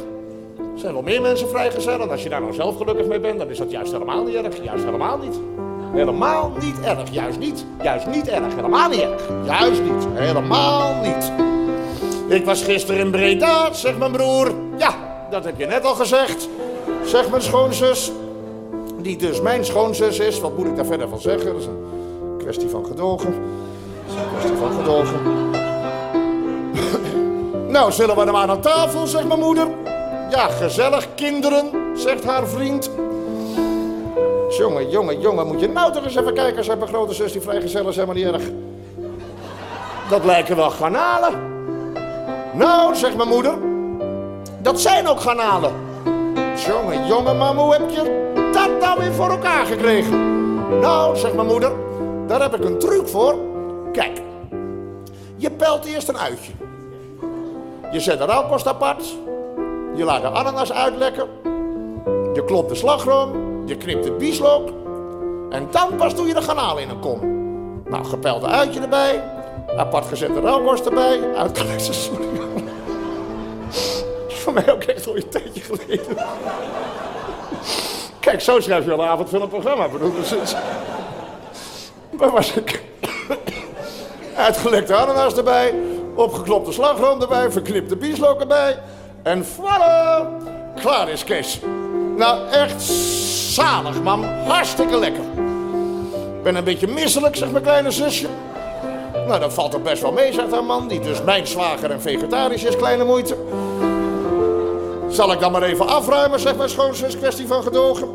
Er 0.57 0.79
zijn 0.79 0.93
wel 0.93 1.01
meer 1.01 1.21
mensen 1.21 1.49
vrijgezel. 1.49 2.01
En 2.01 2.09
als 2.09 2.23
je 2.23 2.29
daar 2.29 2.41
nou 2.41 2.53
zelf 2.53 2.77
gelukkig 2.77 3.05
mee 3.05 3.19
bent, 3.19 3.39
dan 3.39 3.49
is 3.49 3.57
dat 3.57 3.71
juist 3.71 3.91
helemaal 3.91 4.23
niet 4.23 4.35
erg. 4.35 4.63
Juist 4.63 4.83
helemaal 4.83 5.17
niet. 5.17 5.39
Helemaal 5.93 6.51
niet 6.59 6.79
erg. 6.85 7.11
Juist 7.11 7.39
niet. 7.39 7.65
Juist 7.81 8.07
niet 8.07 8.27
erg. 8.27 8.55
Helemaal 8.55 8.89
niet 8.89 9.01
erg. 9.01 9.29
Juist 9.45 9.81
niet. 9.81 10.07
Helemaal 10.13 10.93
niet. 11.03 11.31
Ik 12.27 12.45
was 12.45 12.63
gisteren 12.63 13.01
in 13.01 13.11
Breda, 13.11 13.73
zegt 13.73 13.97
mijn 13.97 14.11
broer. 14.11 14.51
Ja, 14.77 14.95
dat 15.29 15.45
heb 15.45 15.59
je 15.59 15.65
net 15.65 15.85
al 15.85 15.95
gezegd. 15.95 16.47
Zegt 17.03 17.29
mijn 17.29 17.41
schoonzus. 17.41 18.11
Die 19.01 19.17
dus 19.17 19.41
mijn 19.41 19.65
schoonzus 19.65 20.19
is. 20.19 20.39
Wat 20.39 20.57
moet 20.57 20.67
ik 20.67 20.75
daar 20.75 20.85
verder 20.85 21.09
van 21.09 21.19
zeggen? 21.19 21.55
Kwestie 22.45 22.69
van 22.69 22.85
gedogen. 22.85 23.33
Dat 24.05 24.15
is 24.15 24.21
een 24.21 24.29
kwestie 24.29 24.57
van 24.57 24.71
gedogen. 24.71 25.19
nou, 27.75 27.91
zullen 27.91 28.15
we 28.15 28.31
maar 28.31 28.49
aan 28.49 28.61
tafel, 28.61 29.07
zegt 29.07 29.27
mijn 29.27 29.39
moeder. 29.39 29.67
Ja, 30.29 30.47
gezellig, 30.47 31.07
kinderen, 31.15 31.65
zegt 31.93 32.23
haar 32.23 32.47
vriend. 32.47 32.89
Jongen, 34.57 34.89
jongen, 34.89 35.19
jongen, 35.19 35.47
moet 35.47 35.59
je 35.59 35.67
nou 35.67 35.91
toch 35.91 36.03
eens 36.03 36.15
even 36.15 36.33
kijken, 36.33 36.63
zegt 36.63 36.77
mijn 36.77 36.89
grote 36.89 37.13
zus, 37.13 37.31
die 37.31 37.41
vrijgezel 37.41 37.87
is 37.89 37.95
helemaal 37.95 38.15
niet 38.15 38.25
erg. 38.25 38.43
Dat 40.09 40.25
lijken 40.25 40.55
wel 40.55 40.69
garnalen. 40.69 41.33
Nou, 42.53 42.95
zegt 42.95 43.15
mijn 43.15 43.29
moeder, 43.29 43.53
dat 44.61 44.79
zijn 44.79 45.07
ook 45.07 45.19
garnalen. 45.19 45.71
Jongen, 46.67 47.07
jongen, 47.07 47.37
mam, 47.37 47.57
hoe 47.57 47.73
heb 47.73 47.89
je 47.89 48.31
dat 48.53 48.79
nou 48.79 48.99
weer 48.99 49.13
voor 49.13 49.29
elkaar 49.29 49.65
gekregen? 49.65 50.33
Nou, 50.79 51.17
zegt 51.17 51.33
mijn 51.33 51.47
moeder, 51.47 51.71
daar 52.27 52.41
heb 52.41 52.55
ik 52.55 52.63
een 52.63 52.79
truc 52.79 53.07
voor. 53.07 53.35
Kijk, 53.91 54.21
je 55.35 55.51
pelt 55.51 55.85
eerst 55.85 56.07
een 56.07 56.17
uitje. 56.17 56.51
Je 57.91 57.99
zet 57.99 58.17
de 58.17 58.25
rauwkost 58.25 58.67
apart. 58.67 59.15
Je 59.95 60.03
laat 60.03 60.21
de 60.21 60.27
ananas 60.27 60.73
uitlekken. 60.73 61.27
Je 62.33 62.43
klopt 62.45 62.69
de 62.69 62.75
slagroom. 62.75 63.31
Je 63.65 63.77
knipt 63.77 64.05
het 64.05 64.17
bieslook. 64.17 64.69
En 65.49 65.67
dan 65.71 65.95
pas 65.95 66.15
doe 66.15 66.27
je 66.27 66.33
de 66.33 66.41
garnalen 66.41 66.83
in 66.83 66.89
een 66.89 66.99
kom. 66.99 67.19
Nou, 67.89 68.05
gepelde 68.05 68.47
uitje 68.47 68.79
erbij. 68.79 69.23
Apart 69.77 70.05
gezette 70.05 70.39
rauwkost 70.39 70.85
erbij. 70.85 71.35
Uitgelekte 71.35 71.93
sorry. 71.93 72.25
Voor 74.27 74.53
mij 74.53 74.71
ook 74.71 74.83
echt 74.83 75.07
al 75.07 75.15
een 75.15 75.29
tijdje 75.29 75.61
geleden. 75.61 76.17
Kijk, 78.19 78.41
zo 78.41 78.59
schrijf 78.59 78.85
je 78.85 78.91
al 78.91 78.99
een 78.99 79.07
avondfilmprogramma. 79.07 79.89
Bedoel, 79.89 80.11
dus. 80.11 80.55
Waar 82.17 82.31
was 82.31 82.53
ik? 82.53 82.81
Uitgelekte 84.35 84.95
ananas 84.95 85.37
erbij. 85.37 85.73
Opgeklopte 86.15 86.71
slagroom 86.71 87.21
erbij. 87.21 87.51
Verknipte 87.51 87.95
bieslook 87.95 88.39
erbij. 88.39 88.79
En 89.23 89.45
voilà! 89.45 90.25
Klaar 90.79 91.09
is 91.09 91.23
Kees. 91.23 91.59
Nou, 92.17 92.49
echt 92.49 92.81
zalig, 93.51 94.01
man. 94.01 94.23
Hartstikke 94.23 94.97
lekker. 94.97 95.23
Ik 96.37 96.43
ben 96.43 96.55
een 96.55 96.63
beetje 96.63 96.87
misselijk, 96.87 97.35
zegt 97.35 97.51
mijn 97.51 97.63
kleine 97.63 97.91
zusje. 97.91 98.27
Nou, 99.27 99.39
dat 99.39 99.53
valt 99.53 99.71
toch 99.71 99.81
best 99.81 100.01
wel 100.01 100.11
mee, 100.11 100.33
zegt 100.33 100.51
haar 100.51 100.63
man. 100.63 100.87
Die 100.87 100.99
dus 100.99 101.23
mijn 101.23 101.47
zwager 101.47 101.91
en 101.91 102.01
vegetarisch 102.01 102.63
is, 102.63 102.75
kleine 102.75 103.03
moeite. 103.03 103.37
Zal 105.09 105.31
ik 105.31 105.39
dan 105.39 105.51
maar 105.51 105.63
even 105.63 105.87
afruimen, 105.87 106.39
zegt 106.39 106.57
mijn 106.57 106.69
schoonzus, 106.69 107.17
kwestie 107.17 107.47
van 107.47 107.63
gedogen. 107.63 108.07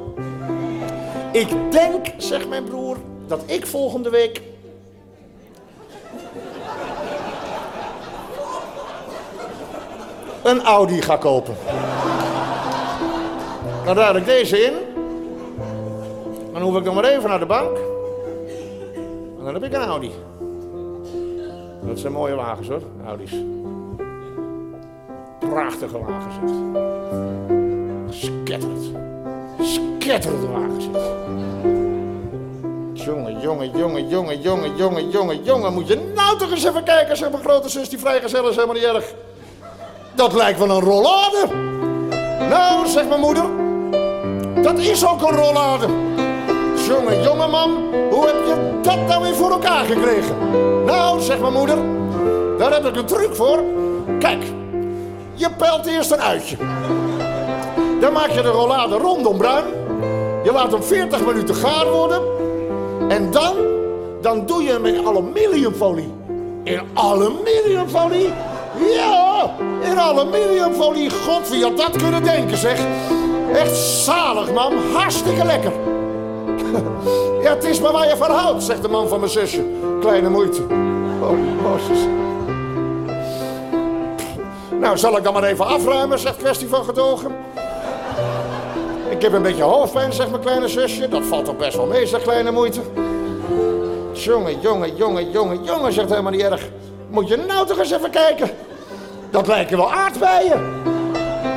Ik 1.33 1.49
denk, 1.71 2.07
zegt 2.17 2.49
mijn 2.49 2.65
broer, 2.65 2.90
dat 3.31 3.43
ik 3.47 3.67
volgende 3.67 4.11
week 4.11 4.43
een 10.43 10.63
Audi 10.63 11.03
ga 11.03 11.17
kopen. 11.17 11.55
Dan 13.85 13.97
ruil 13.97 14.17
ik 14.17 14.25
deze 14.25 14.59
in. 14.59 14.73
Dan 16.53 16.63
hoef 16.63 16.77
ik 16.77 16.85
nog 16.85 16.95
maar 16.95 17.05
even 17.05 17.29
naar 17.29 17.39
de 17.39 17.47
bank. 17.47 17.77
En 19.39 19.45
dan 19.45 19.55
heb 19.55 19.65
ik 19.65 19.73
een 19.73 19.85
Audi. 19.85 20.13
Dat 21.87 21.99
zijn 21.99 22.13
mooie 22.13 22.35
wagens 22.35 22.69
hoor, 22.69 22.83
Audi's. 23.07 23.35
Prachtige 25.39 25.99
wagen, 25.99 26.33
zegt. 26.33 26.53
Sketterend. 28.25 28.91
Sketterend 29.61 30.45
wagen, 30.45 30.83
zegt. 30.83 31.09
Jongen, 33.05 33.41
jongen, 33.41 33.71
jongen, 33.71 34.09
jongen, 34.09 34.41
jongen, 34.41 34.77
jongen, 34.77 35.11
jongen, 35.11 35.43
jongen. 35.43 35.73
Moet 35.73 35.89
je 35.89 36.13
nou 36.15 36.39
toch 36.39 36.51
eens 36.51 36.65
even 36.65 36.85
kijken, 36.85 37.17
zegt 37.17 37.31
mijn 37.31 37.43
grote 37.43 37.69
zus, 37.69 37.89
die 37.89 37.99
vrijgezel 37.99 38.49
is 38.49 38.55
helemaal 38.55 38.75
niet 38.75 38.85
erg. 38.85 39.05
Dat 40.15 40.33
lijkt 40.33 40.59
wel 40.59 40.71
een 40.71 40.81
rollade. 40.81 41.47
Nou, 42.49 42.87
zegt 42.87 43.09
mijn 43.09 43.21
moeder, 43.21 43.45
dat 44.63 44.79
is 44.79 45.07
ook 45.07 45.23
een 45.23 45.37
rollade. 45.37 45.87
Jongen, 46.89 47.23
jongen 47.23 47.51
man, 47.51 47.71
hoe 48.11 48.27
heb 48.27 48.37
je 48.47 48.79
dat 48.83 49.07
nou 49.07 49.23
weer 49.23 49.35
voor 49.35 49.51
elkaar 49.51 49.85
gekregen? 49.85 50.37
Nou, 50.85 51.21
zegt 51.21 51.41
mijn 51.41 51.53
moeder, 51.53 51.77
daar 52.59 52.73
heb 52.73 52.87
ik 52.87 52.97
een 52.97 53.07
truc 53.07 53.35
voor. 53.35 53.63
Kijk, 54.19 54.43
je 55.35 55.51
pelt 55.59 55.87
eerst 55.87 56.11
een 56.11 56.21
uitje. 56.21 56.57
Dan 58.01 58.13
maak 58.13 58.31
je 58.31 58.43
de 58.43 58.49
rollade 58.49 58.97
rondom 58.97 59.39
bruin. 59.39 59.65
Je 60.45 60.53
laat 60.53 60.73
hem 60.73 60.83
40 60.83 61.27
minuten 61.27 61.55
gaar 61.55 61.91
worden. 61.91 62.40
En 63.11 63.31
dan, 63.31 63.57
dan 64.21 64.47
doe 64.47 64.63
je 64.63 64.71
hem 64.71 64.87
in 64.87 65.07
aluminiumfolie. 65.07 66.13
In 66.63 66.81
aluminiumfolie? 66.95 68.33
Ja, 68.95 69.51
in 69.83 69.99
aluminiumfolie. 69.99 71.11
God, 71.11 71.49
wie 71.49 71.63
had 71.63 71.77
dat 71.77 71.97
kunnen 71.97 72.23
denken, 72.23 72.57
zeg. 72.57 72.81
Echt 73.53 73.77
zalig, 73.77 74.53
man. 74.53 74.73
Hartstikke 74.93 75.45
lekker. 75.45 75.73
Ja, 77.43 77.55
het 77.55 77.65
is 77.65 77.81
maar 77.81 77.93
waar 77.93 78.09
je 78.09 78.17
van 78.17 78.31
houdt, 78.31 78.63
zegt 78.63 78.83
de 78.83 78.89
man 78.89 79.09
van 79.09 79.19
mijn 79.21 79.33
zusje. 79.33 79.65
Kleine 80.01 80.29
moeite. 80.29 80.63
Oh, 81.21 81.39
Mozes. 81.63 81.99
Nou, 84.81 84.99
zal 84.99 85.17
ik 85.17 85.25
dan 85.25 85.33
maar 85.33 85.43
even 85.45 85.67
afruimen, 85.67 86.19
zegt 86.19 86.37
kwestie 86.37 86.69
van 86.69 86.85
gedogen. 86.85 87.35
Ik 89.21 89.27
heb 89.27 89.35
een 89.35 89.43
beetje 89.43 89.63
hoofdpijn, 89.63 90.13
zegt 90.13 90.31
mijn 90.31 90.43
kleine 90.43 90.69
zusje. 90.69 91.09
Dat 91.09 91.23
valt 91.25 91.45
toch 91.45 91.57
best 91.57 91.77
wel 91.77 91.87
mee, 91.87 92.07
zegt 92.07 92.23
kleine 92.23 92.51
moeite. 92.51 92.81
Jongen, 94.13 94.61
jongen, 94.61 94.97
jongen, 94.97 95.31
jongen, 95.31 95.65
jongen, 95.65 95.93
zegt 95.93 96.09
helemaal 96.09 96.33
niet 96.33 96.41
erg. 96.41 96.69
Moet 97.11 97.29
je 97.29 97.37
nou 97.37 97.67
toch 97.67 97.79
eens 97.79 97.91
even 97.91 98.11
kijken. 98.11 98.51
Dat 99.31 99.47
lijken 99.47 99.77
wel 99.77 99.93
aardbeien. 99.93 100.83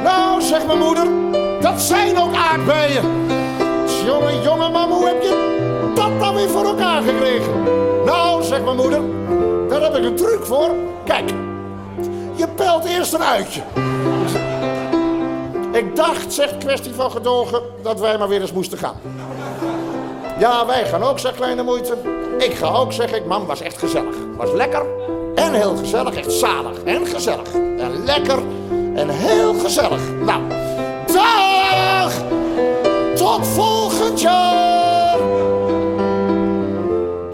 Nou, 0.03 0.41
zegt 0.41 0.65
mijn 0.65 0.79
moeder, 0.79 1.07
dat 1.61 1.81
zijn 1.81 2.17
ook 2.17 2.35
aardbeien. 2.35 3.03
Jongen, 4.05 4.41
jongen, 4.41 4.71
mam, 4.71 4.91
hoe 4.91 5.07
heb 5.07 5.21
je 5.21 5.91
dat 5.95 6.19
dan 6.19 6.35
weer 6.35 6.49
voor 6.49 6.65
elkaar 6.65 7.01
gekregen? 7.01 7.63
Nou, 8.05 8.43
zegt 8.43 8.63
mijn 8.63 8.75
moeder, 8.75 9.01
daar 9.69 9.81
heb 9.81 9.95
ik 9.95 10.03
een 10.03 10.15
truc 10.15 10.45
voor. 10.45 10.69
Kijk, 11.05 11.29
je 12.35 12.47
pelt 12.55 12.85
eerst 12.85 13.13
een 13.13 13.23
uitje. 13.23 13.61
Ik 15.73 15.95
dacht, 15.95 16.33
zegt 16.33 16.57
kwestie 16.57 16.93
van 16.93 17.11
gedogen, 17.11 17.61
dat 17.81 17.99
wij 17.99 18.17
maar 18.17 18.27
weer 18.27 18.41
eens 18.41 18.53
moesten 18.53 18.77
gaan. 18.77 18.95
Ja, 20.39 20.65
wij 20.65 20.85
gaan 20.85 21.03
ook, 21.03 21.19
zegt 21.19 21.35
kleine 21.35 21.63
moeite. 21.63 21.97
Ik 22.37 22.53
ga 22.53 22.67
ook, 22.67 22.91
zeg 22.91 23.13
ik. 23.13 23.25
Mam, 23.25 23.45
was 23.45 23.61
echt 23.61 23.77
gezellig. 23.77 24.15
Was 24.37 24.51
lekker 24.51 24.85
en 25.35 25.53
heel 25.53 25.75
gezellig. 25.75 26.15
Echt 26.15 26.31
zalig 26.31 26.83
en 26.83 27.05
gezellig. 27.05 27.53
En 27.53 28.03
lekker 28.05 28.39
en 28.95 29.09
heel 29.09 29.53
gezellig. 29.53 30.01
Nou, 30.25 30.41
dag! 31.05 32.13
Tot 33.15 33.47
volgend 33.47 34.21
jaar! 34.21 35.17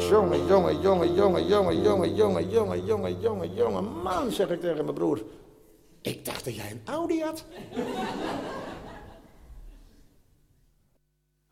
Jongen, 0.10 0.46
jongen, 0.48 0.82
jongen, 1.14 1.48
jongen, 1.48 1.48
jongen, 1.48 2.16
jongen, 2.16 2.50
jongen, 2.50 2.86
jongen, 2.86 3.18
jongen, 3.20 3.54
jongen. 3.56 3.88
Man, 4.04 4.32
zeg 4.32 4.50
ik 4.50 4.62
tegen 4.62 4.84
mijn 4.84 4.94
broer. 4.94 5.20
Ik 6.02 6.26
dacht 6.26 6.46
dat 6.46 6.56
jij 6.56 6.72
een 6.72 6.82
Audi 6.86 7.22
had. 7.22 7.46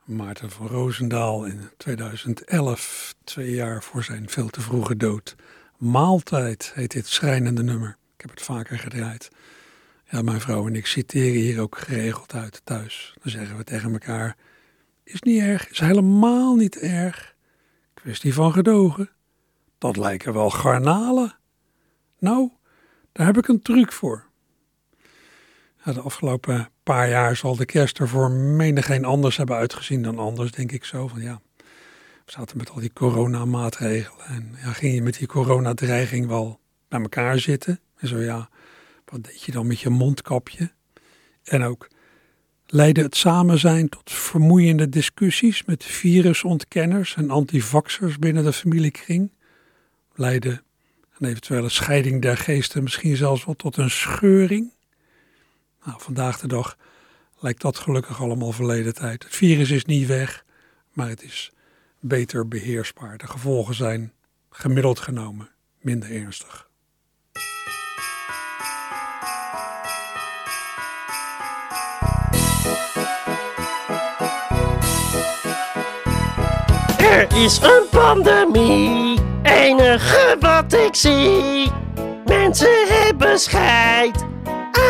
Maarten 0.04 0.50
van 0.50 0.68
Roosendaal 0.68 1.46
in 1.46 1.70
2011, 1.78 3.16
twee 3.24 3.52
jaar 3.52 3.84
voor 3.84 4.04
zijn 4.04 4.30
veel 4.30 4.50
te 4.50 4.62
vroege 4.62 4.98
dood. 4.98 5.36
Maaltijd 5.78 6.72
heet 6.76 6.92
dit 6.92 7.08
schrijnende 7.08 7.64
nummer. 7.64 7.98
Ik 8.16 8.22
heb 8.22 8.30
het 8.30 8.42
vaker 8.42 8.80
gedraaid. 8.80 9.30
Ja, 10.10 10.22
mijn 10.22 10.42
vrouw 10.42 10.68
en 10.68 10.76
ik 10.76 10.86
citeren 10.86 11.42
hier 11.42 11.62
ook 11.62 11.78
geregeld 11.78 12.34
uit 12.34 12.62
thuis. 12.64 13.14
Dan 13.22 13.32
zeggen 13.32 13.58
we 13.58 13.64
tegen 13.64 13.92
elkaar: 13.92 14.38
Is 15.04 15.22
niet 15.22 15.42
erg, 15.42 15.70
is 15.70 15.80
helemaal 15.80 16.56
niet 16.56 16.78
erg. 16.78 17.36
Kwestie 17.94 18.34
van 18.34 18.52
gedogen. 18.52 19.10
Dat 19.78 19.98
lijken 19.98 20.34
wel 20.34 20.50
garnalen. 20.50 21.38
Nou, 22.20 22.52
daar 23.12 23.26
heb 23.26 23.38
ik 23.38 23.48
een 23.48 23.62
truc 23.62 23.92
voor. 23.92 24.27
De 25.94 26.02
afgelopen 26.02 26.70
paar 26.84 27.10
jaar 27.10 27.36
zal 27.36 27.56
de 27.56 27.66
kerst 27.66 28.00
er 28.00 28.08
voor 28.08 28.32
menigeen 28.32 29.06
anders 29.06 29.38
hebben 29.38 29.56
uitgezien 29.56 30.02
dan 30.02 30.20
anders, 30.20 30.52
denk 30.52 30.72
ik 30.72 30.84
zo. 30.86 31.08
Van 31.08 31.22
ja, 31.22 31.42
we 32.26 32.32
zaten 32.32 32.58
met 32.58 32.70
al 32.70 32.80
die 32.80 32.94
coronamaatregelen 32.94 34.26
en 34.26 34.56
ja, 34.64 34.72
ging 34.72 34.94
je 34.94 35.02
met 35.02 35.18
die 35.18 35.28
coronadreiging 35.28 36.28
wel 36.28 36.60
bij 36.88 37.02
elkaar 37.02 37.40
zitten. 37.40 37.80
En 37.98 38.08
zo 38.08 38.18
ja, 38.18 38.50
wat 39.06 39.24
deed 39.24 39.42
je 39.42 39.52
dan 39.52 39.68
met 39.68 39.80
je 39.80 39.90
mondkapje? 39.90 40.72
En 41.44 41.64
ook 41.64 41.88
leidde 42.66 43.02
het 43.02 43.16
samen 43.16 43.60
zijn 43.60 43.90
tot 43.90 44.12
vermoeiende 44.12 44.90
discussies 44.90 45.66
met 45.66 45.84
virusontkenners 45.84 47.16
en 47.16 47.30
antivaxers 47.30 48.20
binnen 48.20 48.44
de 48.44 48.54
familiekring. 48.54 49.32
Leidde 50.14 50.62
een 51.18 51.28
eventuele 51.28 51.70
scheiding 51.70 52.22
der 52.22 52.38
geesten 52.38 52.84
misschien 52.84 53.16
zelfs 53.16 53.46
wel 53.46 53.56
tot 53.56 53.78
een 53.78 53.90
scheuring. 53.90 54.76
Nou, 55.88 56.00
vandaag 56.02 56.40
de 56.40 56.48
dag 56.48 56.78
lijkt 57.40 57.62
dat 57.62 57.78
gelukkig 57.78 58.22
allemaal 58.22 58.52
verleden 58.52 58.94
tijd. 58.94 59.24
Het 59.24 59.36
virus 59.36 59.72
is 59.72 59.86
niet 59.86 60.08
weg, 60.08 60.46
maar 60.94 61.10
het 61.10 61.24
is 61.24 61.52
beter 62.00 62.48
beheersbaar. 62.48 63.18
De 63.18 63.28
gevolgen 63.28 63.76
zijn 63.76 64.14
gemiddeld 64.50 65.00
genomen 65.00 65.50
minder 65.80 66.12
ernstig. 66.12 66.70
Er 76.98 77.36
is 77.44 77.62
een 77.62 77.86
pandemie, 77.92 79.20
enige 79.44 80.38
wat 80.40 80.74
ik 80.74 80.96
zie. 80.96 81.72
Mensen 82.26 82.88
hebben 82.88 83.40
scheid 83.40 84.26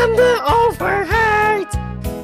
aan 0.01 0.15
de 0.15 0.41
overheid. 0.65 1.67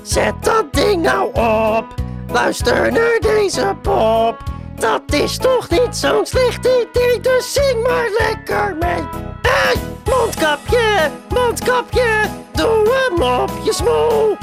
Zet 0.02 0.34
dat 0.42 0.74
ding 0.74 1.02
nou 1.02 1.26
op, 1.34 1.86
luister 2.32 2.92
naar 2.92 3.20
deze 3.20 3.76
pop. 3.82 4.38
Dat 4.76 5.02
is 5.08 5.38
toch 5.38 5.70
niet 5.70 5.96
zo'n 5.96 6.26
slecht 6.26 6.66
idee, 6.66 7.20
dus 7.20 7.54
zing 7.54 7.84
maar 7.84 8.10
lekker 8.18 8.76
mee. 8.80 9.04
Hey, 9.42 9.76
mondkapje, 10.06 11.12
mondkapje, 11.30 12.10
doe 12.52 13.10
hem 13.10 13.22
op 13.42 13.52
je 13.64 13.74
smoel. 13.74 14.38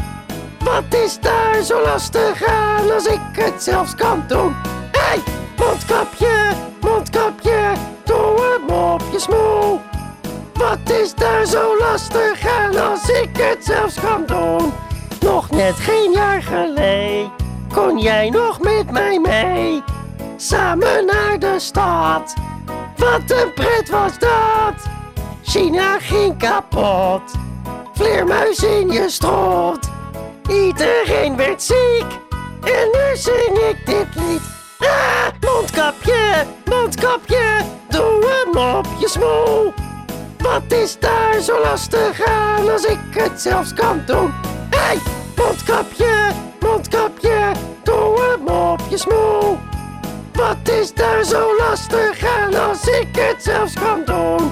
Wat 0.65 1.01
is 1.05 1.19
daar 1.21 1.63
zo 1.63 1.83
lastig 1.83 2.45
aan 2.45 2.91
als 2.93 3.07
ik 3.07 3.21
het 3.33 3.63
zelfs 3.63 3.95
kan 3.95 4.25
doen? 4.27 4.55
Hey, 4.93 5.19
mondkapje, 5.59 6.51
mondkapje, 6.81 7.73
doe 8.05 8.41
hem 8.41 8.77
op 8.77 9.03
je 9.13 9.19
smoel. 9.19 9.81
Wat 10.61 10.91
is 10.91 11.15
daar 11.15 11.47
zo 11.47 11.79
lastig 11.79 12.47
aan 12.47 12.91
als 12.91 13.09
ik 13.09 13.29
het 13.33 13.65
zelfs 13.65 13.95
kan 14.01 14.27
doen? 14.27 14.73
Nog 15.21 15.51
net 15.51 15.75
geen 15.75 16.13
jaar 16.13 16.43
geleden 16.43 17.31
kon 17.75 17.99
jij 17.99 18.31
nog 18.31 18.61
met 18.61 18.91
mij 18.91 19.19
mee. 19.19 19.83
Samen 20.37 21.07
naar 21.07 21.39
de 21.39 21.55
stad. 21.59 22.35
Wat 22.97 23.23
een 23.27 23.53
pret 23.55 23.89
was 23.91 24.19
dat. 24.19 24.75
China 25.43 25.99
ging 25.99 26.39
kapot. 26.39 27.23
Vleermuis 27.95 28.63
in 28.63 28.91
je 28.91 29.11
strot. 29.11 29.91
Iedereen 30.49 31.37
werd 31.37 31.63
ziek. 31.63 32.07
En 32.63 32.89
nu 32.93 33.17
zing 33.17 33.59
ik 33.59 33.87
dit 33.87 34.15
lied. 34.15 34.43
Ah, 34.79 35.27
mondkapje, 35.41 36.47
mondkapje. 36.65 37.61
Doe 37.89 38.45
hem 38.45 38.77
op 38.77 38.87
je 38.99 39.09
smoel. 39.09 39.80
Wat 40.43 40.73
is 40.73 40.99
daar 40.99 41.41
zo 41.41 41.61
lastig 41.63 42.25
aan 42.25 42.71
als 42.71 42.85
ik 42.85 42.99
het 43.11 43.41
zelfs 43.41 43.75
kan 43.75 44.03
doen? 44.07 44.33
Hey, 44.71 44.99
mondkapje, 45.37 46.31
mondkapje, 46.61 47.53
doe 47.83 48.21
hem 48.21 48.49
op 48.49 48.81
je 48.89 48.99
smoel. 48.99 49.59
Wat 50.33 50.69
is 50.81 50.95
daar 50.95 51.25
zo 51.25 51.57
lastig 51.57 52.25
aan 52.25 52.55
als 52.69 52.87
ik 52.87 53.09
het 53.13 53.43
zelfs 53.43 53.73
kan 53.75 54.03
doen? 54.05 54.51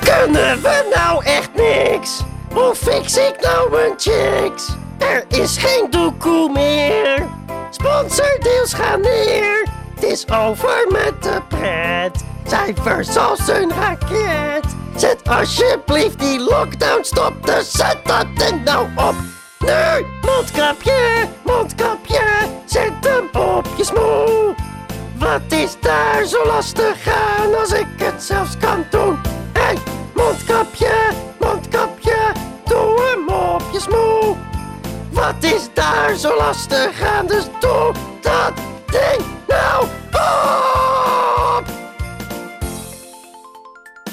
Kunnen 0.00 0.62
we 0.62 0.92
nou 0.94 1.24
echt 1.24 1.50
niks? 1.54 2.22
Hoe 2.52 2.74
fix 2.74 3.16
ik 3.16 3.36
nou 3.40 3.82
een 3.82 3.94
chicks? 3.96 4.68
Er 4.98 5.24
is 5.28 5.56
geen 5.56 5.90
doekoe 5.90 6.52
meer. 6.52 7.26
Sponsordeals 7.70 8.74
gaan 8.74 9.00
neer. 9.00 9.73
Het 10.04 10.12
is 10.12 10.28
over 10.28 10.86
met 10.90 11.22
de 11.22 11.40
pret. 11.48 12.24
cijfers 12.46 13.16
als 13.16 13.48
een 13.48 13.70
raket. 13.70 14.64
Zet 14.96 15.28
alsjeblieft 15.28 16.18
die 16.18 16.38
lockdown 16.38 17.02
stop, 17.02 17.46
dus 17.46 17.70
zet 17.72 17.98
dat 18.04 18.26
ding 18.34 18.64
nou 18.64 18.88
op. 18.96 19.14
Nu, 19.58 20.06
mondkapje, 20.20 21.28
mondkapje, 21.44 22.22
zet 22.64 22.92
hem 23.00 23.42
op 23.42 23.66
je. 23.76 24.54
Wat 25.18 25.40
is 25.48 25.76
daar 25.80 26.24
zo 26.24 26.46
lastig 26.46 27.08
aan 27.08 27.54
als 27.54 27.72
ik 27.72 27.86
het 27.96 28.22
zelfs 28.22 28.58
kan 28.58 28.84
doen? 28.90 29.18
Hé, 29.52 29.62
hey, 29.62 29.78
mondkapje, 30.14 30.94
mondkapje, 31.40 32.32
doe 32.64 33.00
hem 33.00 33.28
op 33.28 33.62
je 33.72 33.80
smoel. 33.80 34.36
Wat 35.10 35.44
is 35.44 35.68
daar 35.72 36.14
zo 36.14 36.36
lastig 36.36 37.02
aan? 37.02 37.26
Dus 37.26 37.44
doe 37.60 37.92
dat 38.20 38.52
ding 38.86 39.33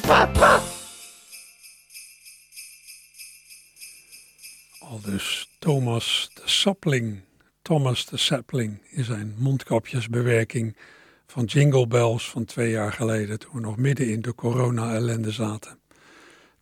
Papa! 0.01 0.61
Al 4.79 5.01
dus 5.01 5.49
Thomas 5.59 6.31
de 6.33 6.41
Sapling, 6.45 7.21
Thomas 7.61 8.05
de 8.05 8.17
Sapling 8.17 8.81
in 8.89 9.03
zijn 9.03 9.35
mondkapjesbewerking 9.37 10.75
van 11.27 11.45
Jingle 11.45 11.87
Bells 11.87 12.29
van 12.29 12.45
twee 12.45 12.71
jaar 12.71 12.93
geleden, 12.93 13.39
toen 13.39 13.51
we 13.53 13.59
nog 13.59 13.77
midden 13.77 14.09
in 14.09 14.21
de 14.21 14.35
corona-ellende 14.35 15.31
zaten. 15.31 15.79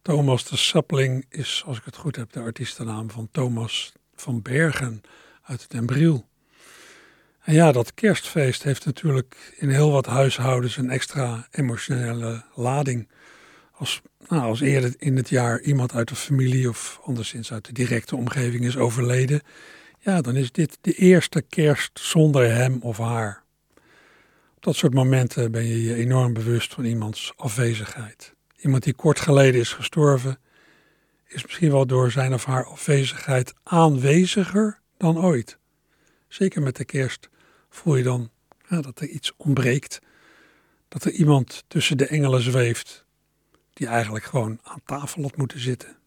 Thomas 0.02 0.44
de 0.46 0.58
Sapling 0.58 1.26
is, 1.30 1.64
als 1.66 1.78
ik 1.78 1.86
het 1.86 1.96
goed 1.96 2.16
heb, 2.16 2.32
de 2.32 2.40
artiestennaam 2.40 3.10
van 3.10 3.30
Thomas 3.32 3.94
van 4.16 4.42
Bergen 4.42 5.02
uit 5.42 5.72
Den 5.72 5.86
Briel. 5.86 6.29
En 7.50 7.56
ja, 7.56 7.72
dat 7.72 7.94
kerstfeest 7.94 8.64
heeft 8.64 8.86
natuurlijk 8.86 9.54
in 9.58 9.70
heel 9.70 9.92
wat 9.92 10.06
huishoudens 10.06 10.78
een 10.78 10.90
extra 10.90 11.48
emotionele 11.52 12.44
lading. 12.56 13.08
Als, 13.72 14.02
nou, 14.28 14.42
als 14.42 14.62
eerder 14.62 14.94
in 14.98 15.16
het 15.16 15.30
jaar 15.30 15.62
iemand 15.62 15.94
uit 15.94 16.08
de 16.08 16.16
familie 16.16 16.70
of 16.70 17.00
anderszins 17.04 17.52
uit 17.52 17.66
de 17.66 17.74
directe 17.74 18.16
omgeving 18.16 18.66
is 18.66 18.78
overleden, 18.78 19.42
ja, 20.00 20.22
dan 20.22 20.36
is 20.36 20.52
dit 20.52 20.78
de 20.82 20.94
eerste 20.94 21.42
kerst 21.42 22.00
zonder 22.00 22.52
hem 22.52 22.78
of 22.82 22.98
haar. 22.98 23.44
Op 24.56 24.64
dat 24.64 24.76
soort 24.76 24.94
momenten 24.94 25.52
ben 25.52 25.66
je 25.66 25.84
je 25.84 25.96
enorm 25.96 26.34
bewust 26.34 26.74
van 26.74 26.86
iemands 26.86 27.34
afwezigheid. 27.36 28.34
Iemand 28.58 28.84
die 28.84 28.94
kort 28.94 29.20
geleden 29.20 29.60
is 29.60 29.74
gestorven, 29.74 30.40
is 31.28 31.44
misschien 31.44 31.72
wel 31.72 31.86
door 31.86 32.12
zijn 32.12 32.34
of 32.34 32.46
haar 32.46 32.66
afwezigheid 32.66 33.54
aanweziger 33.64 34.80
dan 34.98 35.20
ooit. 35.24 35.58
Zeker 36.28 36.62
met 36.62 36.76
de 36.76 36.86
kerst 36.86 37.30
voel 37.70 37.96
je 37.96 38.04
dan 38.04 38.30
ja, 38.70 38.82
dat 38.82 39.00
er 39.00 39.08
iets 39.08 39.34
ontbreekt. 39.38 40.00
Dat 40.88 41.04
er 41.04 41.12
iemand 41.12 41.64
tussen 41.68 41.98
de 41.98 42.08
engelen 42.08 42.42
zweeft 42.42 43.06
die 43.74 43.88
eigenlijk 43.88 44.26
gewoon 44.26 44.60
aan 44.64 44.82
tafel 44.86 45.22
had 45.22 45.38
moeten 45.38 45.60
zitten. 45.60 45.98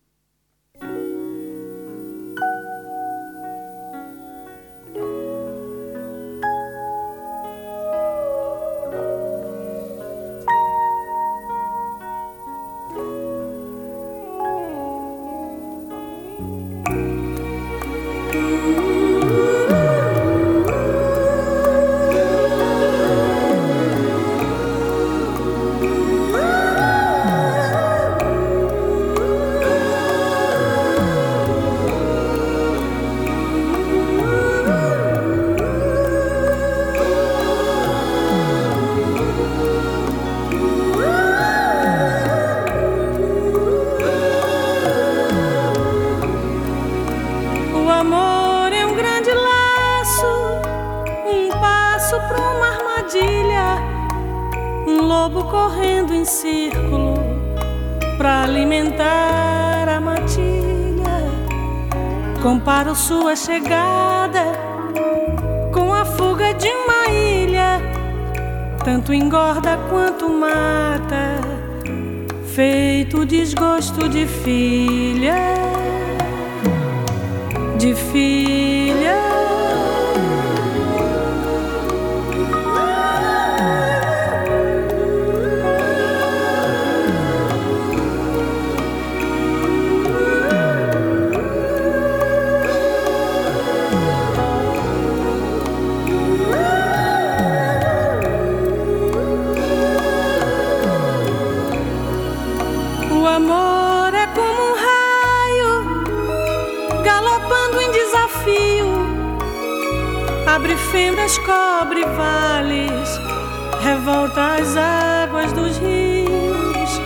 Revolta 114.03 114.57
as 114.57 114.77
águas 114.77 115.53
dos 115.53 115.79
rios. 115.79 117.01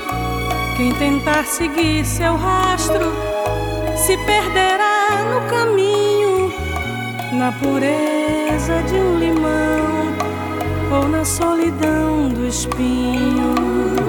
Quem 0.78 0.92
tentar 0.94 1.44
seguir 1.44 2.06
seu 2.06 2.34
rastro 2.36 3.12
se 3.94 4.16
perderá 4.24 5.24
no 5.30 5.46
caminho, 5.46 6.52
na 7.34 7.52
pureza 7.52 8.82
de 8.84 8.94
um 8.94 9.18
limão 9.18 10.16
ou 10.90 11.06
na 11.06 11.22
solidão 11.22 12.30
do 12.30 12.46
espinho. 12.46 14.05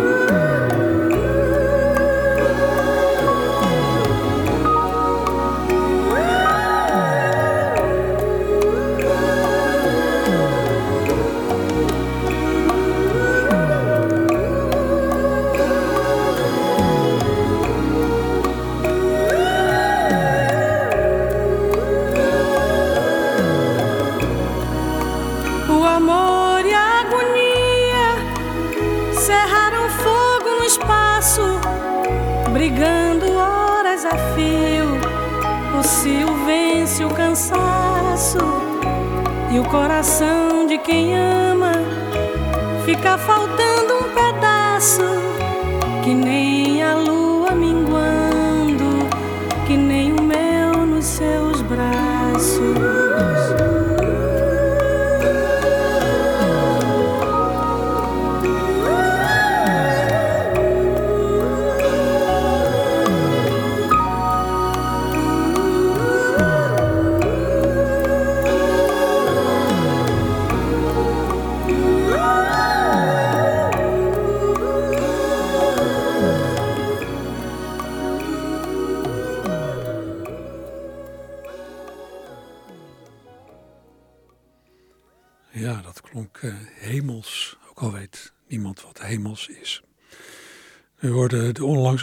O 39.59 39.65
coração 39.65 40.67
de 40.67 40.77
quem 40.77 41.15
ama 41.17 41.71
fica 42.85 43.17
faltando 43.17 43.56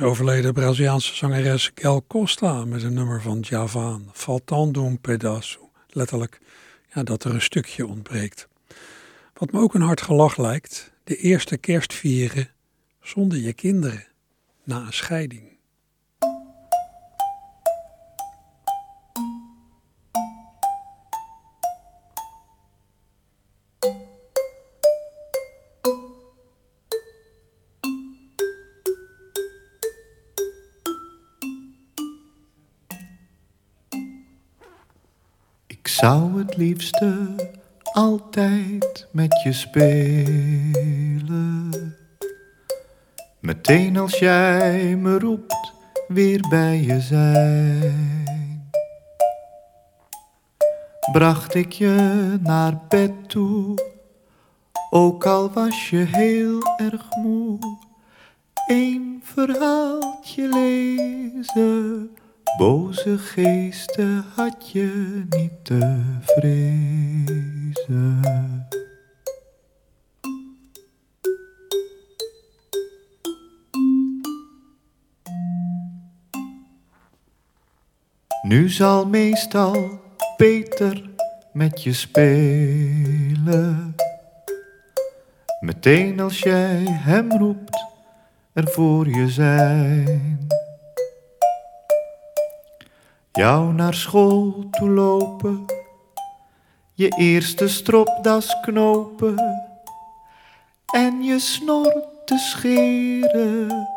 overleden 0.04 0.52
Braziliaanse 0.52 1.14
zangeres 1.14 1.70
Gal 1.74 2.04
Costa 2.06 2.64
met 2.64 2.82
een 2.82 2.94
nummer 2.94 3.22
van 3.22 3.40
Javan, 3.40 4.10
Faltando 4.12 4.86
um 4.86 4.98
pedaço. 5.08 5.60
Letterlijk, 5.88 6.40
ja, 6.94 7.02
dat 7.02 7.24
er 7.24 7.34
een 7.34 7.40
stukje 7.40 7.86
ontbreekt. 7.86 8.48
Wat 9.32 9.52
me 9.52 9.60
ook 9.60 9.74
een 9.74 9.80
hard 9.80 10.00
gelach 10.00 10.36
lijkt, 10.36 10.92
de 11.04 11.16
eerste 11.16 11.56
kerst 11.56 11.94
vieren 11.94 12.48
zonder 13.00 13.38
je 13.38 13.52
kinderen, 13.52 14.06
na 14.64 14.76
een 14.76 14.92
scheiding. 14.92 15.53
Zou 36.04 36.38
het 36.38 36.56
liefste 36.56 37.34
altijd 37.92 39.08
met 39.10 39.40
je 39.42 39.52
spelen. 39.52 40.54
Meteen 43.40 43.96
als 43.96 44.18
jij 44.18 44.96
me 44.96 45.18
roept, 45.18 45.72
weer 46.08 46.46
bij 46.48 46.80
je 46.80 47.00
zijn. 47.00 48.70
Bracht 51.12 51.54
ik 51.54 51.72
je 51.72 52.36
naar 52.42 52.80
bed 52.88 53.28
toe, 53.28 53.78
ook 54.90 55.26
al 55.26 55.50
was 55.50 55.90
je 55.90 56.06
heel 56.10 56.62
erg 56.76 57.16
moe. 57.16 57.58
Een 58.66 59.20
verhaaltje 59.22 60.48
lezen, 60.48 62.10
boze 62.56 63.18
geesten 63.18 64.24
had 64.34 64.70
je 64.70 65.22
niet 65.28 65.64
te 65.64 66.02
vrezen. 66.20 68.22
Nu 78.42 78.68
zal 78.68 79.06
meestal 79.06 80.00
Peter 80.36 81.10
met 81.52 81.82
je 81.82 81.92
spelen. 81.92 83.94
Meteen 85.60 86.20
als 86.20 86.38
jij 86.38 86.84
hem 86.88 87.32
roept, 87.32 87.84
er 88.52 88.68
voor 88.68 89.08
je 89.08 89.28
zijn. 89.28 90.48
Jou 93.34 93.72
naar 93.72 93.94
school 93.94 94.66
toe 94.70 94.88
lopen, 94.88 95.64
je 96.92 97.08
eerste 97.08 97.68
stropdas 97.68 98.56
knopen 98.62 99.62
en 100.86 101.22
je 101.22 101.38
snor 101.38 102.04
te 102.24 102.38
scheren. 102.38 103.88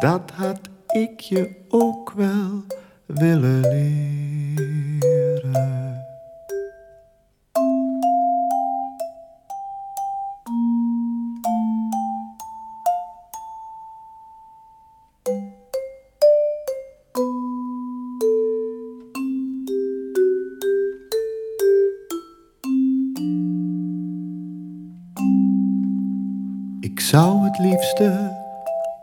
Dat 0.00 0.30
had 0.34 0.60
ik 0.86 1.20
je 1.20 1.64
ook 1.68 2.10
wel 2.10 2.64
willen 3.06 3.60
leren. 3.60 5.77
Liefste 27.58 28.36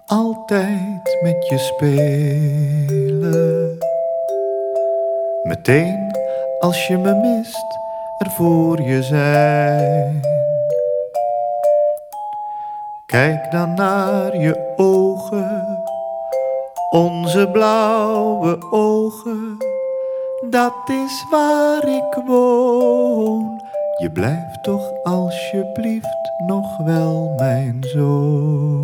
altijd 0.06 1.18
met 1.22 1.48
je 1.48 1.58
spelen. 1.58 2.98
Meteen 5.44 6.16
als 6.60 6.88
je 6.88 6.98
me 6.98 7.14
mist, 7.14 7.80
er 8.18 8.30
voor 8.32 8.82
je 8.82 9.04
zijn. 9.04 10.22
Kijk 13.06 13.52
dan 13.52 13.74
naar 13.74 14.38
je 14.38 14.74
ogen, 14.76 15.84
onze 16.90 17.50
blauwe 17.52 18.72
ogen. 18.72 19.58
Dat 20.50 20.90
is 20.90 21.26
waar 21.30 21.88
ik 21.88 22.24
woon. 22.26 23.55
Je 23.98 24.12
blijft 24.12 24.64
toch 24.64 25.04
alsjeblieft 25.04 26.32
nog 26.48 26.78
wel 26.78 27.34
mijn 27.38 27.84
zoon. 27.84 28.84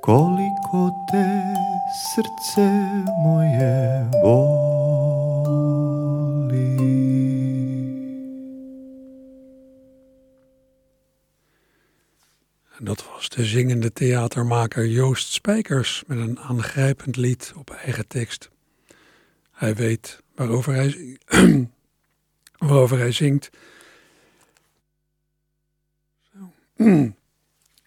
Koliko 0.00 1.04
te 1.06 1.52
srce 1.92 3.02
moje 3.22 4.06
voli. 4.10 4.46
Dat 12.78 13.06
was 13.12 13.28
de 13.28 13.44
zingende 13.44 13.92
theatermaker 13.92 14.86
Joost 14.86 15.32
Spijkers 15.32 16.04
met 16.06 16.18
een 16.18 16.38
aangrijpend 16.38 17.16
lied 17.16 17.52
op 17.56 17.70
eigen 17.70 18.06
tekst. 18.06 18.50
Hij 19.52 19.74
weet 19.74 20.22
waarover 20.34 20.74
hij, 20.74 21.18
waarover 22.66 22.98
hij 22.98 23.12
zingt. 23.12 23.50
Zo. 26.32 26.52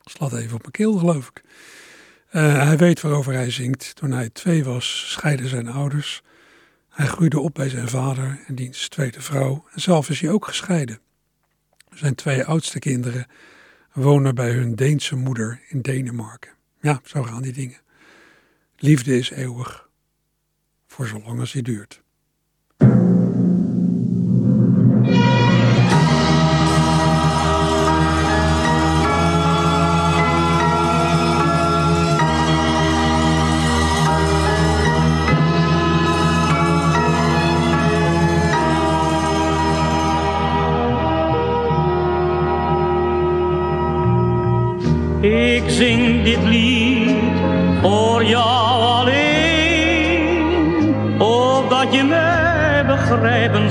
Slaat 0.04 0.34
even 0.34 0.56
op 0.56 0.62
mijn 0.62 0.72
keel, 0.72 0.98
geloof 0.98 1.28
ik. 1.28 1.44
Eh, 2.30 2.63
hij 2.63 2.78
weet 2.78 3.02
waarover 3.02 3.34
hij 3.34 3.52
zingt. 3.52 3.96
Toen 3.96 4.12
hij 4.12 4.30
twee 4.30 4.63
was, 4.63 5.12
scheiden 5.12 5.50
zijn 5.50 5.68
ouders. 5.68 6.22
Hij 6.89 7.08
groeide 7.08 7.39
op 7.39 7.54
bij 7.54 7.70
zijn 7.70 7.88
vader 7.88 8.39
en 8.48 8.56
diens 8.56 8.88
tweede 8.88 9.22
vrouw. 9.22 9.65
En 9.72 9.82
zelf 9.82 10.10
is 10.10 10.22
hij 10.22 10.32
ook 10.32 10.46
gescheiden. 10.46 11.00
Zijn 11.94 12.15
twee 12.15 12.46
oudste 12.46 12.80
kinderen 12.80 13.28
wonen 13.94 14.36
bij 14.36 14.52
hun 14.52 14.76
Deense 14.76 15.15
moeder 15.15 15.62
in 15.68 15.82
Denemarken. 15.82 16.52
Ja, 16.82 17.02
zo 17.04 17.24
gaan 17.24 17.42
die 17.42 17.54
dingen. 17.54 17.82
Liefde 18.78 19.18
is 19.18 19.30
eeuwig, 19.30 19.89
voor 20.88 21.08
zolang 21.08 21.39
als 21.39 21.52
die 21.52 21.63
duurt. 21.63 22.02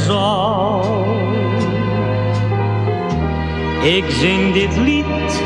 Zal. 0.01 1.07
Ik 3.83 4.05
zing 4.09 4.53
dit 4.53 4.77
lied 4.77 5.43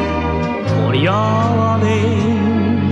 voor 0.65 0.97
jou 0.97 1.59
alleen, 1.59 2.91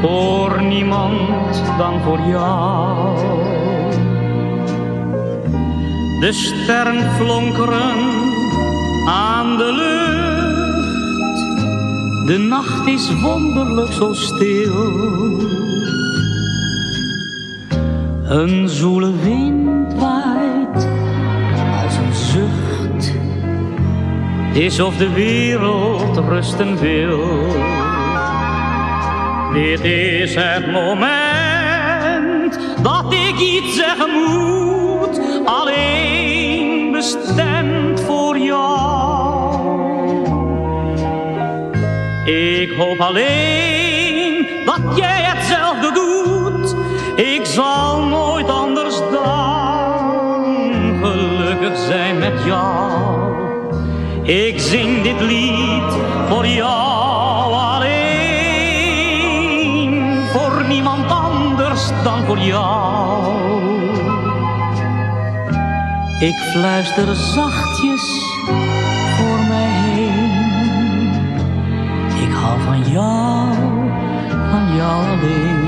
voor 0.00 0.62
niemand 0.62 1.62
dan 1.78 2.00
voor 2.00 2.20
jou. 2.28 3.18
De 6.20 6.32
sterren 6.32 7.10
flonkeren 7.12 7.96
aan 9.06 9.56
de 9.56 9.72
lucht. 9.72 10.30
De 12.26 12.38
nacht 12.38 12.86
is 12.86 13.20
wonderlijk 13.20 13.92
zo 13.92 14.12
stil. 14.12 15.08
Een 18.24 18.68
zoele 18.68 19.12
wind 19.22 19.49
is 24.60 24.80
of 24.80 24.96
de 24.96 25.12
wereld 25.12 26.16
rusten 26.28 26.78
wil. 26.78 27.46
Dit 29.52 29.80
is 29.80 30.34
het 30.34 30.66
moment 30.72 32.58
dat 32.82 33.12
ik 33.12 33.38
iets 33.38 33.76
zeggen 33.76 34.10
moet. 34.10 35.20
Alleen 35.44 36.92
bestemd 36.92 38.00
voor 38.00 38.38
jou. 38.38 39.78
Ik 42.24 42.70
hoop 42.72 43.00
alleen 43.00 44.46
dat 44.64 44.96
jij 44.96 45.22
hetzelfde 45.22 45.92
doet. 45.92 46.74
Ik 47.16 47.44
zal 47.46 47.89
Ik 54.30 54.60
zing 54.60 55.02
dit 55.02 55.20
lied 55.20 55.92
voor 56.28 56.46
jou 56.46 57.52
alleen, 57.52 57.90
voor 60.32 60.64
niemand 60.68 61.10
anders 61.10 61.88
dan 62.04 62.24
voor 62.24 62.38
jou. 62.38 63.34
Ik 66.20 66.34
fluister 66.34 67.14
zachtjes 67.14 68.24
voor 69.16 69.38
mij 69.48 69.68
heen. 69.68 70.30
Ik 72.28 72.32
hou 72.32 72.60
van 72.60 72.92
jou, 72.92 73.54
van 74.50 74.76
jou 74.76 75.06
alleen. 75.06 75.59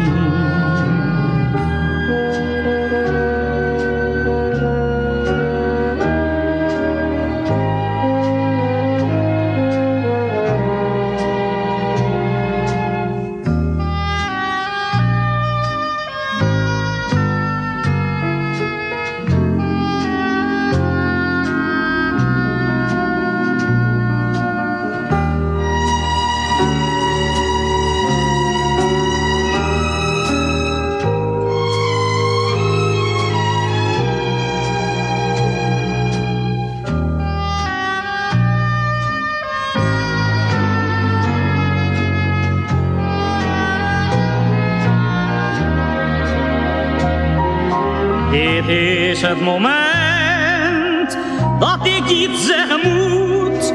Moment 49.43 51.19
dat 51.59 51.87
ik 51.87 52.09
iets 52.09 52.47
zeggen 52.47 52.81
moet, 52.83 53.75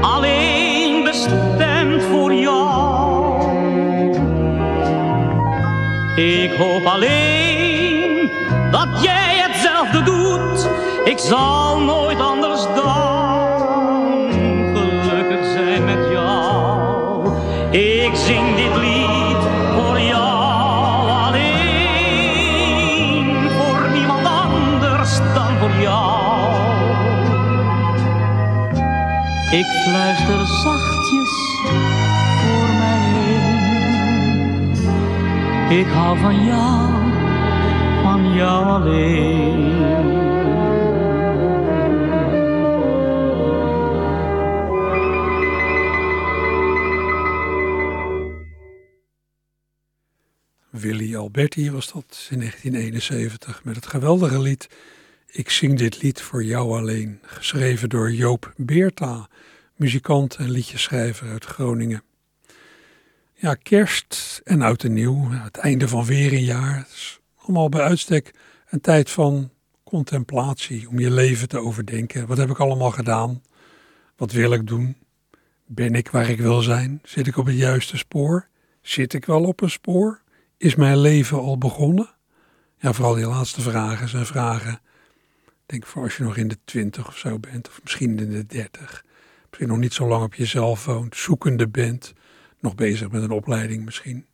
alleen 0.00 1.04
bestemd 1.04 2.02
voor 2.02 2.34
jou. 2.34 2.76
Ik 6.16 6.52
hoop 6.52 6.84
alleen 6.84 8.30
dat 8.70 8.88
jij 9.02 9.36
hetzelfde 9.36 10.02
doet. 10.02 10.68
Ik 11.04 11.18
zal 11.18 11.80
nooit 11.80 12.20
Ik 29.50 29.64
fluister 29.64 30.46
zachtjes 30.46 31.60
voor 32.40 32.68
mij 32.78 33.12
heen. 33.14 34.70
Ik 35.78 35.86
hou 35.86 36.18
van 36.18 36.44
jou, 36.44 36.90
van 38.02 38.34
jou 38.34 38.64
alleen. 38.64 39.74
Willy 50.70 51.16
Alberti 51.16 51.70
was 51.70 51.92
dat 51.92 52.28
in 52.30 52.38
1971 52.38 53.64
met 53.64 53.76
het 53.76 53.86
geweldige 53.86 54.40
lied 54.40 54.68
Ik 55.36 55.50
zing 55.50 55.78
dit 55.78 56.02
lied 56.02 56.20
voor 56.20 56.44
jou 56.44 56.76
alleen, 56.76 57.18
geschreven 57.22 57.88
door 57.88 58.12
Joop 58.12 58.52
Beerta, 58.56 59.28
muzikant 59.74 60.36
en 60.36 60.50
liedjeschrijver 60.50 61.28
uit 61.28 61.44
Groningen. 61.44 62.02
Ja, 63.34 63.54
kerst 63.54 64.40
en 64.44 64.62
oud 64.62 64.84
en 64.84 64.92
nieuw, 64.92 65.30
het 65.30 65.56
einde 65.56 65.88
van 65.88 66.04
weer 66.04 66.32
een 66.32 66.44
jaar, 66.44 66.76
het 66.76 66.88
is 66.88 67.20
allemaal 67.36 67.68
bij 67.68 67.80
uitstek 67.80 68.34
een 68.68 68.80
tijd 68.80 69.10
van 69.10 69.50
contemplatie, 69.84 70.88
om 70.88 70.98
je 70.98 71.10
leven 71.10 71.48
te 71.48 71.58
overdenken. 71.58 72.26
Wat 72.26 72.38
heb 72.38 72.50
ik 72.50 72.58
allemaal 72.58 72.90
gedaan? 72.90 73.42
Wat 74.16 74.32
wil 74.32 74.52
ik 74.52 74.66
doen? 74.66 74.96
Ben 75.66 75.94
ik 75.94 76.10
waar 76.10 76.30
ik 76.30 76.40
wil 76.40 76.60
zijn? 76.62 77.00
Zit 77.04 77.26
ik 77.26 77.36
op 77.36 77.46
het 77.46 77.56
juiste 77.56 77.96
spoor? 77.96 78.48
Zit 78.82 79.12
ik 79.12 79.24
wel 79.24 79.44
op 79.44 79.60
een 79.60 79.70
spoor? 79.70 80.22
Is 80.56 80.74
mijn 80.74 80.98
leven 80.98 81.38
al 81.38 81.58
begonnen? 81.58 82.10
Ja, 82.78 82.92
vooral 82.92 83.14
die 83.14 83.26
laatste 83.26 83.60
vragen 83.60 84.08
zijn 84.08 84.26
vragen. 84.26 84.80
Denk 85.66 85.86
voor 85.86 86.02
als 86.02 86.16
je 86.16 86.22
nog 86.22 86.36
in 86.36 86.48
de 86.48 86.58
twintig 86.64 87.08
of 87.08 87.18
zo 87.18 87.38
bent, 87.38 87.68
of 87.68 87.80
misschien 87.82 88.18
in 88.18 88.30
de 88.30 88.46
dertig. 88.46 89.04
Misschien 89.48 89.68
nog 89.68 89.78
niet 89.78 89.92
zo 89.92 90.08
lang 90.08 90.24
op 90.24 90.34
jezelf 90.34 90.84
woont, 90.84 91.16
zoekende 91.16 91.68
bent, 91.68 92.12
nog 92.60 92.74
bezig 92.74 93.10
met 93.10 93.22
een 93.22 93.30
opleiding 93.30 93.84
misschien. 93.84 94.26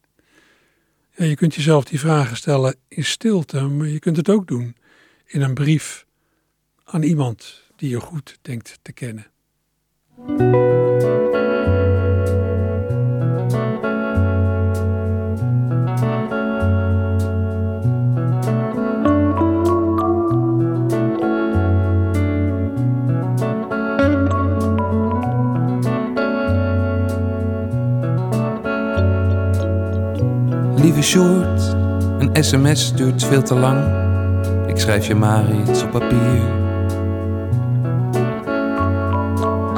Ja, 1.15 1.25
je 1.25 1.35
kunt 1.35 1.55
jezelf 1.55 1.85
die 1.85 2.01
vragen 2.01 2.37
stellen 2.37 2.77
in 2.89 3.05
stilte, 3.05 3.61
maar 3.61 3.87
je 3.87 3.99
kunt 3.99 4.17
het 4.17 4.29
ook 4.29 4.47
doen 4.47 4.77
in 5.27 5.41
een 5.41 5.55
brief 5.55 6.07
aan 6.85 7.03
iemand 7.03 7.63
die 7.77 7.91
je 7.91 8.01
goed 8.01 8.39
denkt 8.43 8.79
te 8.83 8.93
kennen. 8.93 9.27
Een 31.03 32.31
sms 32.45 32.95
duurt 32.95 33.25
veel 33.25 33.43
te 33.43 33.55
lang. 33.55 33.81
Ik 34.67 34.79
schrijf 34.79 35.07
je 35.07 35.15
maar 35.15 35.45
iets 35.69 35.83
op 35.83 35.91
papier. 35.91 36.41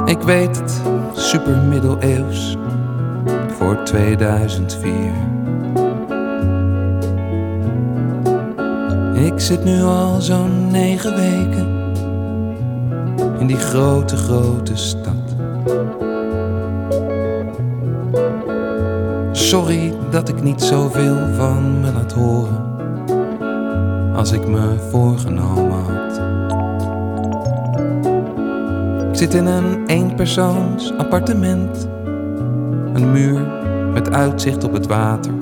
Ik 0.05 0.21
weet 0.21 0.57
het, 0.57 0.81
super 1.13 1.57
middeleeuws, 1.57 2.57
voor 3.47 3.83
2004. 3.83 4.95
Ik 9.13 9.39
zit 9.39 9.63
nu 9.63 9.81
al 9.81 10.21
zo'n 10.21 10.71
negen 10.71 11.15
weken 11.15 11.67
in 13.39 13.47
die 13.47 13.59
grote, 13.59 14.17
grote 14.17 14.75
stad. 14.75 15.24
Sorry 19.55 19.93
dat 20.09 20.29
ik 20.29 20.43
niet 20.43 20.61
zoveel 20.61 21.17
van 21.35 21.79
me 21.79 21.91
laat 21.91 22.13
horen 22.13 22.63
als 24.15 24.31
ik 24.31 24.47
me 24.47 24.75
voorgenomen 24.89 25.83
had. 25.83 26.21
Ik 29.09 29.15
zit 29.15 29.33
in 29.33 29.45
een 29.45 29.85
eenpersoons 29.85 30.93
appartement, 30.97 31.87
een 32.93 33.11
muur 33.11 33.47
met 33.93 34.11
uitzicht 34.11 34.63
op 34.63 34.73
het 34.73 34.87
water. 34.87 35.33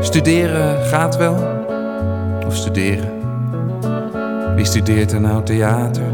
Studeren 0.00 0.84
gaat 0.84 1.16
wel, 1.16 1.36
of 2.46 2.56
studeren. 2.56 3.10
Wie 4.54 4.64
studeert 4.64 5.12
er 5.12 5.20
nou 5.20 5.42
theater? 5.42 6.04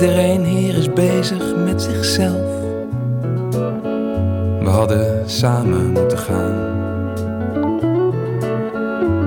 Iedereen 0.00 0.44
hier 0.44 0.76
is 0.76 0.92
bezig 0.92 1.56
met 1.56 1.82
zichzelf. 1.82 2.60
We 4.60 4.68
hadden 4.68 5.30
samen 5.30 5.90
moeten 5.92 6.18
gaan. 6.18 6.54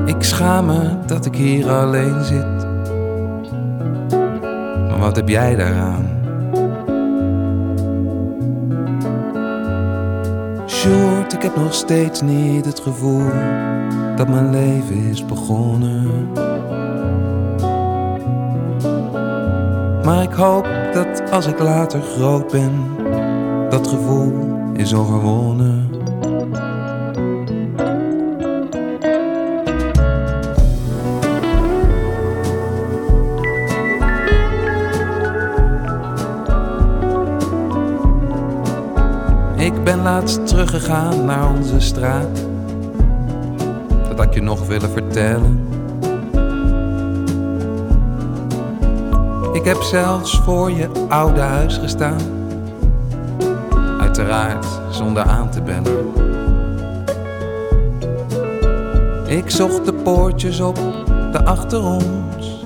Ik 0.06 0.24
schaam 0.24 0.66
me 0.66 1.06
dat 1.06 1.26
ik 1.26 1.36
hier 1.36 1.70
alleen 1.70 2.24
zit. 2.24 2.68
Maar 4.90 5.00
wat 5.00 5.16
heb 5.16 5.30
jij 5.30 5.56
daaraan? 5.56 6.08
Short, 10.68 11.34
ik 11.34 11.42
heb 11.42 11.56
nog 11.56 11.74
steeds 11.74 12.22
niet 12.22 12.66
het 12.66 12.80
gevoel 12.80 13.32
dat 14.16 14.28
mijn 14.28 14.50
leven 14.50 14.96
is 14.96 15.26
begonnen. 15.26 16.49
Maar 20.10 20.24
ik 20.24 20.34
hoop 20.34 20.68
dat 20.94 21.32
als 21.32 21.46
ik 21.46 21.60
later 21.60 22.02
groot 22.02 22.52
ben, 22.52 22.72
dat 23.70 23.88
gevoel 23.88 24.34
is 24.74 24.94
overwonnen. 24.94 25.90
Ik 39.58 39.84
ben 39.84 40.02
laatst 40.02 40.48
teruggegaan 40.48 41.26
naar 41.26 41.50
onze 41.50 41.80
straat. 41.80 42.46
Dat 44.08 44.18
had 44.18 44.26
ik 44.26 44.34
je 44.34 44.42
nog 44.42 44.68
willen 44.68 44.90
vertellen. 44.90 45.79
Heb 49.70 49.82
zelfs 49.82 50.40
voor 50.40 50.72
je 50.72 50.90
oude 51.10 51.40
huis 51.40 51.78
gestaan. 51.78 52.20
Uiteraard 54.00 54.66
zonder 54.90 55.24
aan 55.24 55.50
te 55.50 55.62
bellen. 55.62 56.08
Ik 59.28 59.50
zocht 59.50 59.86
de 59.86 59.94
poortjes 59.94 60.60
op, 60.60 60.76
de 61.32 61.46
achter 61.46 61.84
ons. 61.84 62.64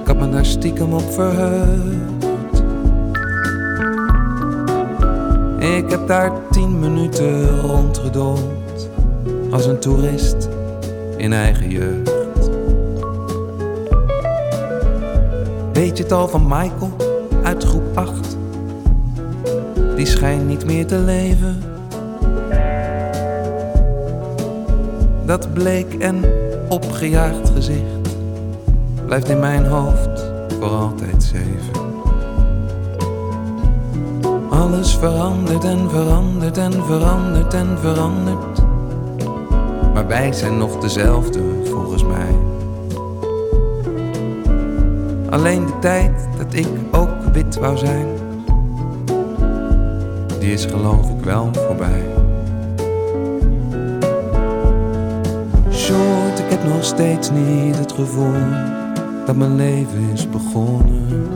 Ik 0.00 0.06
had 0.06 0.16
me 0.16 0.30
daar 0.30 0.46
stiekem 0.46 0.92
op 0.92 1.12
verheugd. 1.12 2.62
Ik 5.58 5.90
heb 5.90 6.06
daar 6.06 6.32
tien 6.50 6.78
minuten 6.78 7.60
rondgedoold 7.60 8.88
als 9.50 9.66
een 9.66 9.78
toerist 9.78 10.48
in 11.16 11.32
eigen 11.32 11.70
jeugd. 11.70 12.19
Weet 15.80 15.96
je 15.96 16.02
het 16.02 16.12
al 16.12 16.28
van 16.28 16.42
Michael 16.42 16.96
uit 17.42 17.64
groep 17.64 17.96
8? 17.96 18.36
Die 19.96 20.06
schijnt 20.06 20.46
niet 20.46 20.64
meer 20.64 20.86
te 20.86 20.98
leven. 20.98 21.62
Dat 25.26 25.52
bleek 25.52 25.94
en 25.94 26.24
opgejaagd 26.68 27.50
gezicht 27.54 28.16
blijft 29.06 29.28
in 29.28 29.38
mijn 29.38 29.66
hoofd 29.66 30.32
voor 30.58 30.68
altijd 30.68 31.22
zeven. 31.22 31.88
Alles 34.50 34.96
verandert 34.96 35.64
en 35.64 35.90
verandert 35.90 36.58
en 36.58 36.72
verandert 36.72 37.54
en 37.54 37.78
verandert. 37.78 38.62
Maar 39.94 40.06
wij 40.06 40.32
zijn 40.32 40.58
nog 40.58 40.78
dezelfde 40.78 41.40
volgens 41.64 42.04
mij. 42.04 42.49
Alleen 45.30 45.66
de 45.66 45.78
tijd 45.78 46.28
dat 46.38 46.54
ik 46.54 46.68
ook 46.90 47.08
wit 47.32 47.58
wou 47.58 47.76
zijn, 47.76 48.06
die 50.38 50.52
is 50.52 50.64
geloof 50.64 51.10
ik 51.10 51.24
wel 51.24 51.50
voorbij. 51.52 52.04
Short, 55.72 56.38
ik 56.38 56.50
heb 56.50 56.64
nog 56.64 56.84
steeds 56.84 57.30
niet 57.30 57.78
het 57.78 57.92
gevoel 57.92 58.34
dat 59.26 59.36
mijn 59.36 59.56
leven 59.56 60.10
is 60.12 60.30
begonnen. 60.30 61.28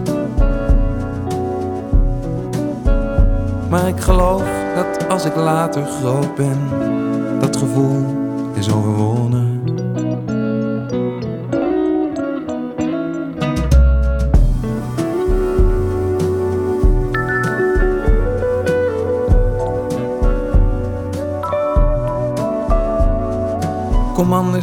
Maar 3.70 3.88
ik 3.88 4.00
geloof 4.00 4.44
dat 4.74 5.08
als 5.08 5.24
ik 5.24 5.36
later 5.36 5.84
groot 5.84 6.34
ben, 6.34 6.58
dat 7.40 7.56
gevoel 7.56 8.13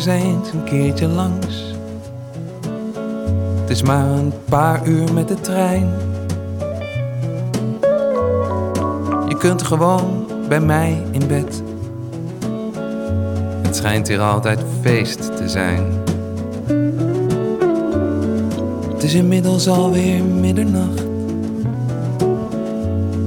eens 0.06 0.52
een 0.52 0.64
keertje 0.64 1.08
langs. 1.08 1.76
Het 3.62 3.70
is 3.70 3.82
maar 3.82 4.06
een 4.06 4.34
paar 4.50 4.88
uur 4.88 5.14
met 5.14 5.28
de 5.28 5.42
trein. 5.42 5.90
Je 9.28 9.36
kunt 9.40 9.64
gewoon 9.64 10.26
bij 10.48 10.60
mij 10.60 11.04
in 11.12 11.28
bed. 11.28 11.64
Het 13.62 13.76
schijnt 13.76 14.08
hier 14.08 14.20
altijd 14.20 14.60
feest 14.82 15.38
te 15.38 15.50
zijn. 15.50 15.94
Het 18.94 19.04
is 19.04 19.14
inmiddels 19.14 19.68
alweer 19.68 20.24
middernacht. 20.24 21.04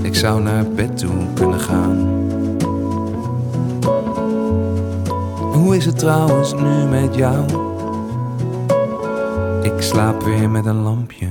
Ik 0.03 0.15
zou 0.15 0.43
naar 0.43 0.65
bed 0.75 0.99
toe 0.99 1.11
kunnen 1.35 1.61
gaan. 1.61 2.24
Hoe 5.75 5.83
is 5.83 5.89
het 5.89 5.99
trouwens 5.99 6.55
nu 6.55 6.85
met 6.85 7.15
jou? 7.15 7.45
Ik 9.63 9.83
slaap 9.83 10.23
weer 10.23 10.51
met 10.51 10.67
een 10.67 10.83
lampje 10.83 11.29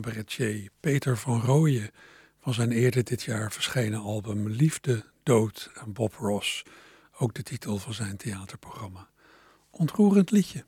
cabaretier 0.00 0.70
Peter 0.80 1.16
van 1.16 1.40
Rooyen 1.40 1.90
van 2.40 2.54
zijn 2.54 2.72
eerder 2.72 3.04
dit 3.04 3.22
jaar 3.22 3.52
verschenen 3.52 4.00
album 4.00 4.48
Liefde, 4.48 5.04
Dood 5.22 5.70
en 5.74 5.92
Bob 5.92 6.14
Ross. 6.14 6.62
Ook 7.18 7.34
de 7.34 7.42
titel 7.42 7.78
van 7.78 7.94
zijn 7.94 8.16
theaterprogramma. 8.16 9.08
Ontroerend 9.70 10.30
liedje. 10.30 10.64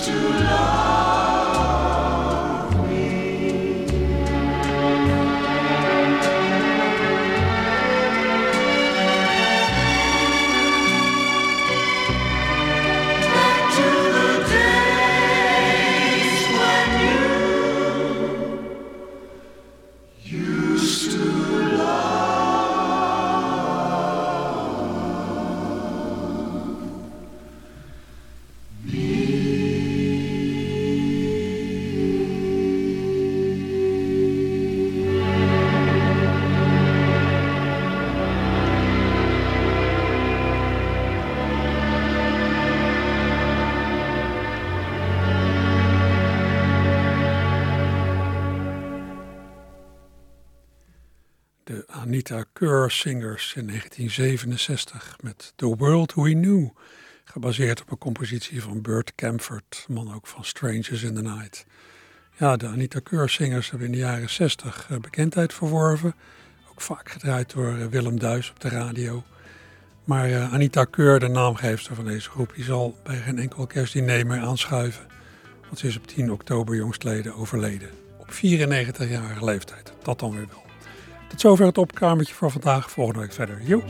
To 0.00 0.12
love 0.12 0.87
Kerr 52.58 52.90
Singers 52.90 53.54
in 53.56 53.66
1967 53.66 55.16
met 55.22 55.52
The 55.56 55.76
World 55.76 56.14
We 56.14 56.32
Knew. 56.32 56.68
Gebaseerd 57.24 57.80
op 57.80 57.90
een 57.90 57.98
compositie 57.98 58.62
van 58.62 58.82
Burt 58.82 59.14
Camford, 59.14 59.84
man 59.88 60.14
ook 60.14 60.26
van 60.26 60.44
Strangers 60.44 61.02
in 61.02 61.14
the 61.14 61.22
Night. 61.22 61.66
Ja, 62.36 62.56
de 62.56 62.66
Anita 62.66 63.00
Kerr 63.00 63.28
Singers 63.28 63.70
hebben 63.70 63.88
in 63.88 63.92
de 63.92 63.98
jaren 63.98 64.30
60 64.30 64.86
eh, 64.90 64.98
bekendheid 64.98 65.54
verworven. 65.54 66.14
Ook 66.70 66.80
vaak 66.80 67.10
gedraaid 67.10 67.52
door 67.52 67.78
eh, 67.78 67.86
Willem 67.86 68.18
Duis 68.18 68.50
op 68.50 68.60
de 68.60 68.68
radio. 68.68 69.24
Maar 70.04 70.30
eh, 70.30 70.52
Anita 70.52 70.84
Keur, 70.84 71.20
de 71.20 71.28
naamgeefster 71.28 71.94
van 71.94 72.04
deze 72.04 72.30
groep, 72.30 72.52
die 72.54 72.64
zal 72.64 72.98
bij 73.04 73.16
geen 73.16 73.38
enkel 73.38 73.66
kerstdiner 73.66 74.26
meer 74.26 74.40
aanschuiven. 74.40 75.06
Want 75.62 75.78
ze 75.78 75.86
is 75.86 75.96
op 75.96 76.06
10 76.06 76.32
oktober 76.32 76.76
jongstleden 76.76 77.34
overleden. 77.34 77.90
Op 78.18 78.30
94-jarige 78.32 79.44
leeftijd. 79.44 79.92
Dat 80.02 80.18
dan 80.18 80.30
weer 80.30 80.46
wel. 80.48 80.67
Tot 81.28 81.40
zover 81.40 81.66
het 81.66 81.78
opkamertje 81.78 82.34
voor 82.34 82.50
vandaag. 82.50 82.90
Volgende 82.90 83.20
week 83.20 83.32
verder. 83.32 83.58
Jo. 83.62 83.82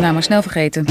Nou, 0.00 0.12
maar 0.12 0.22
snel 0.22 0.42
vergeten. 0.42 0.84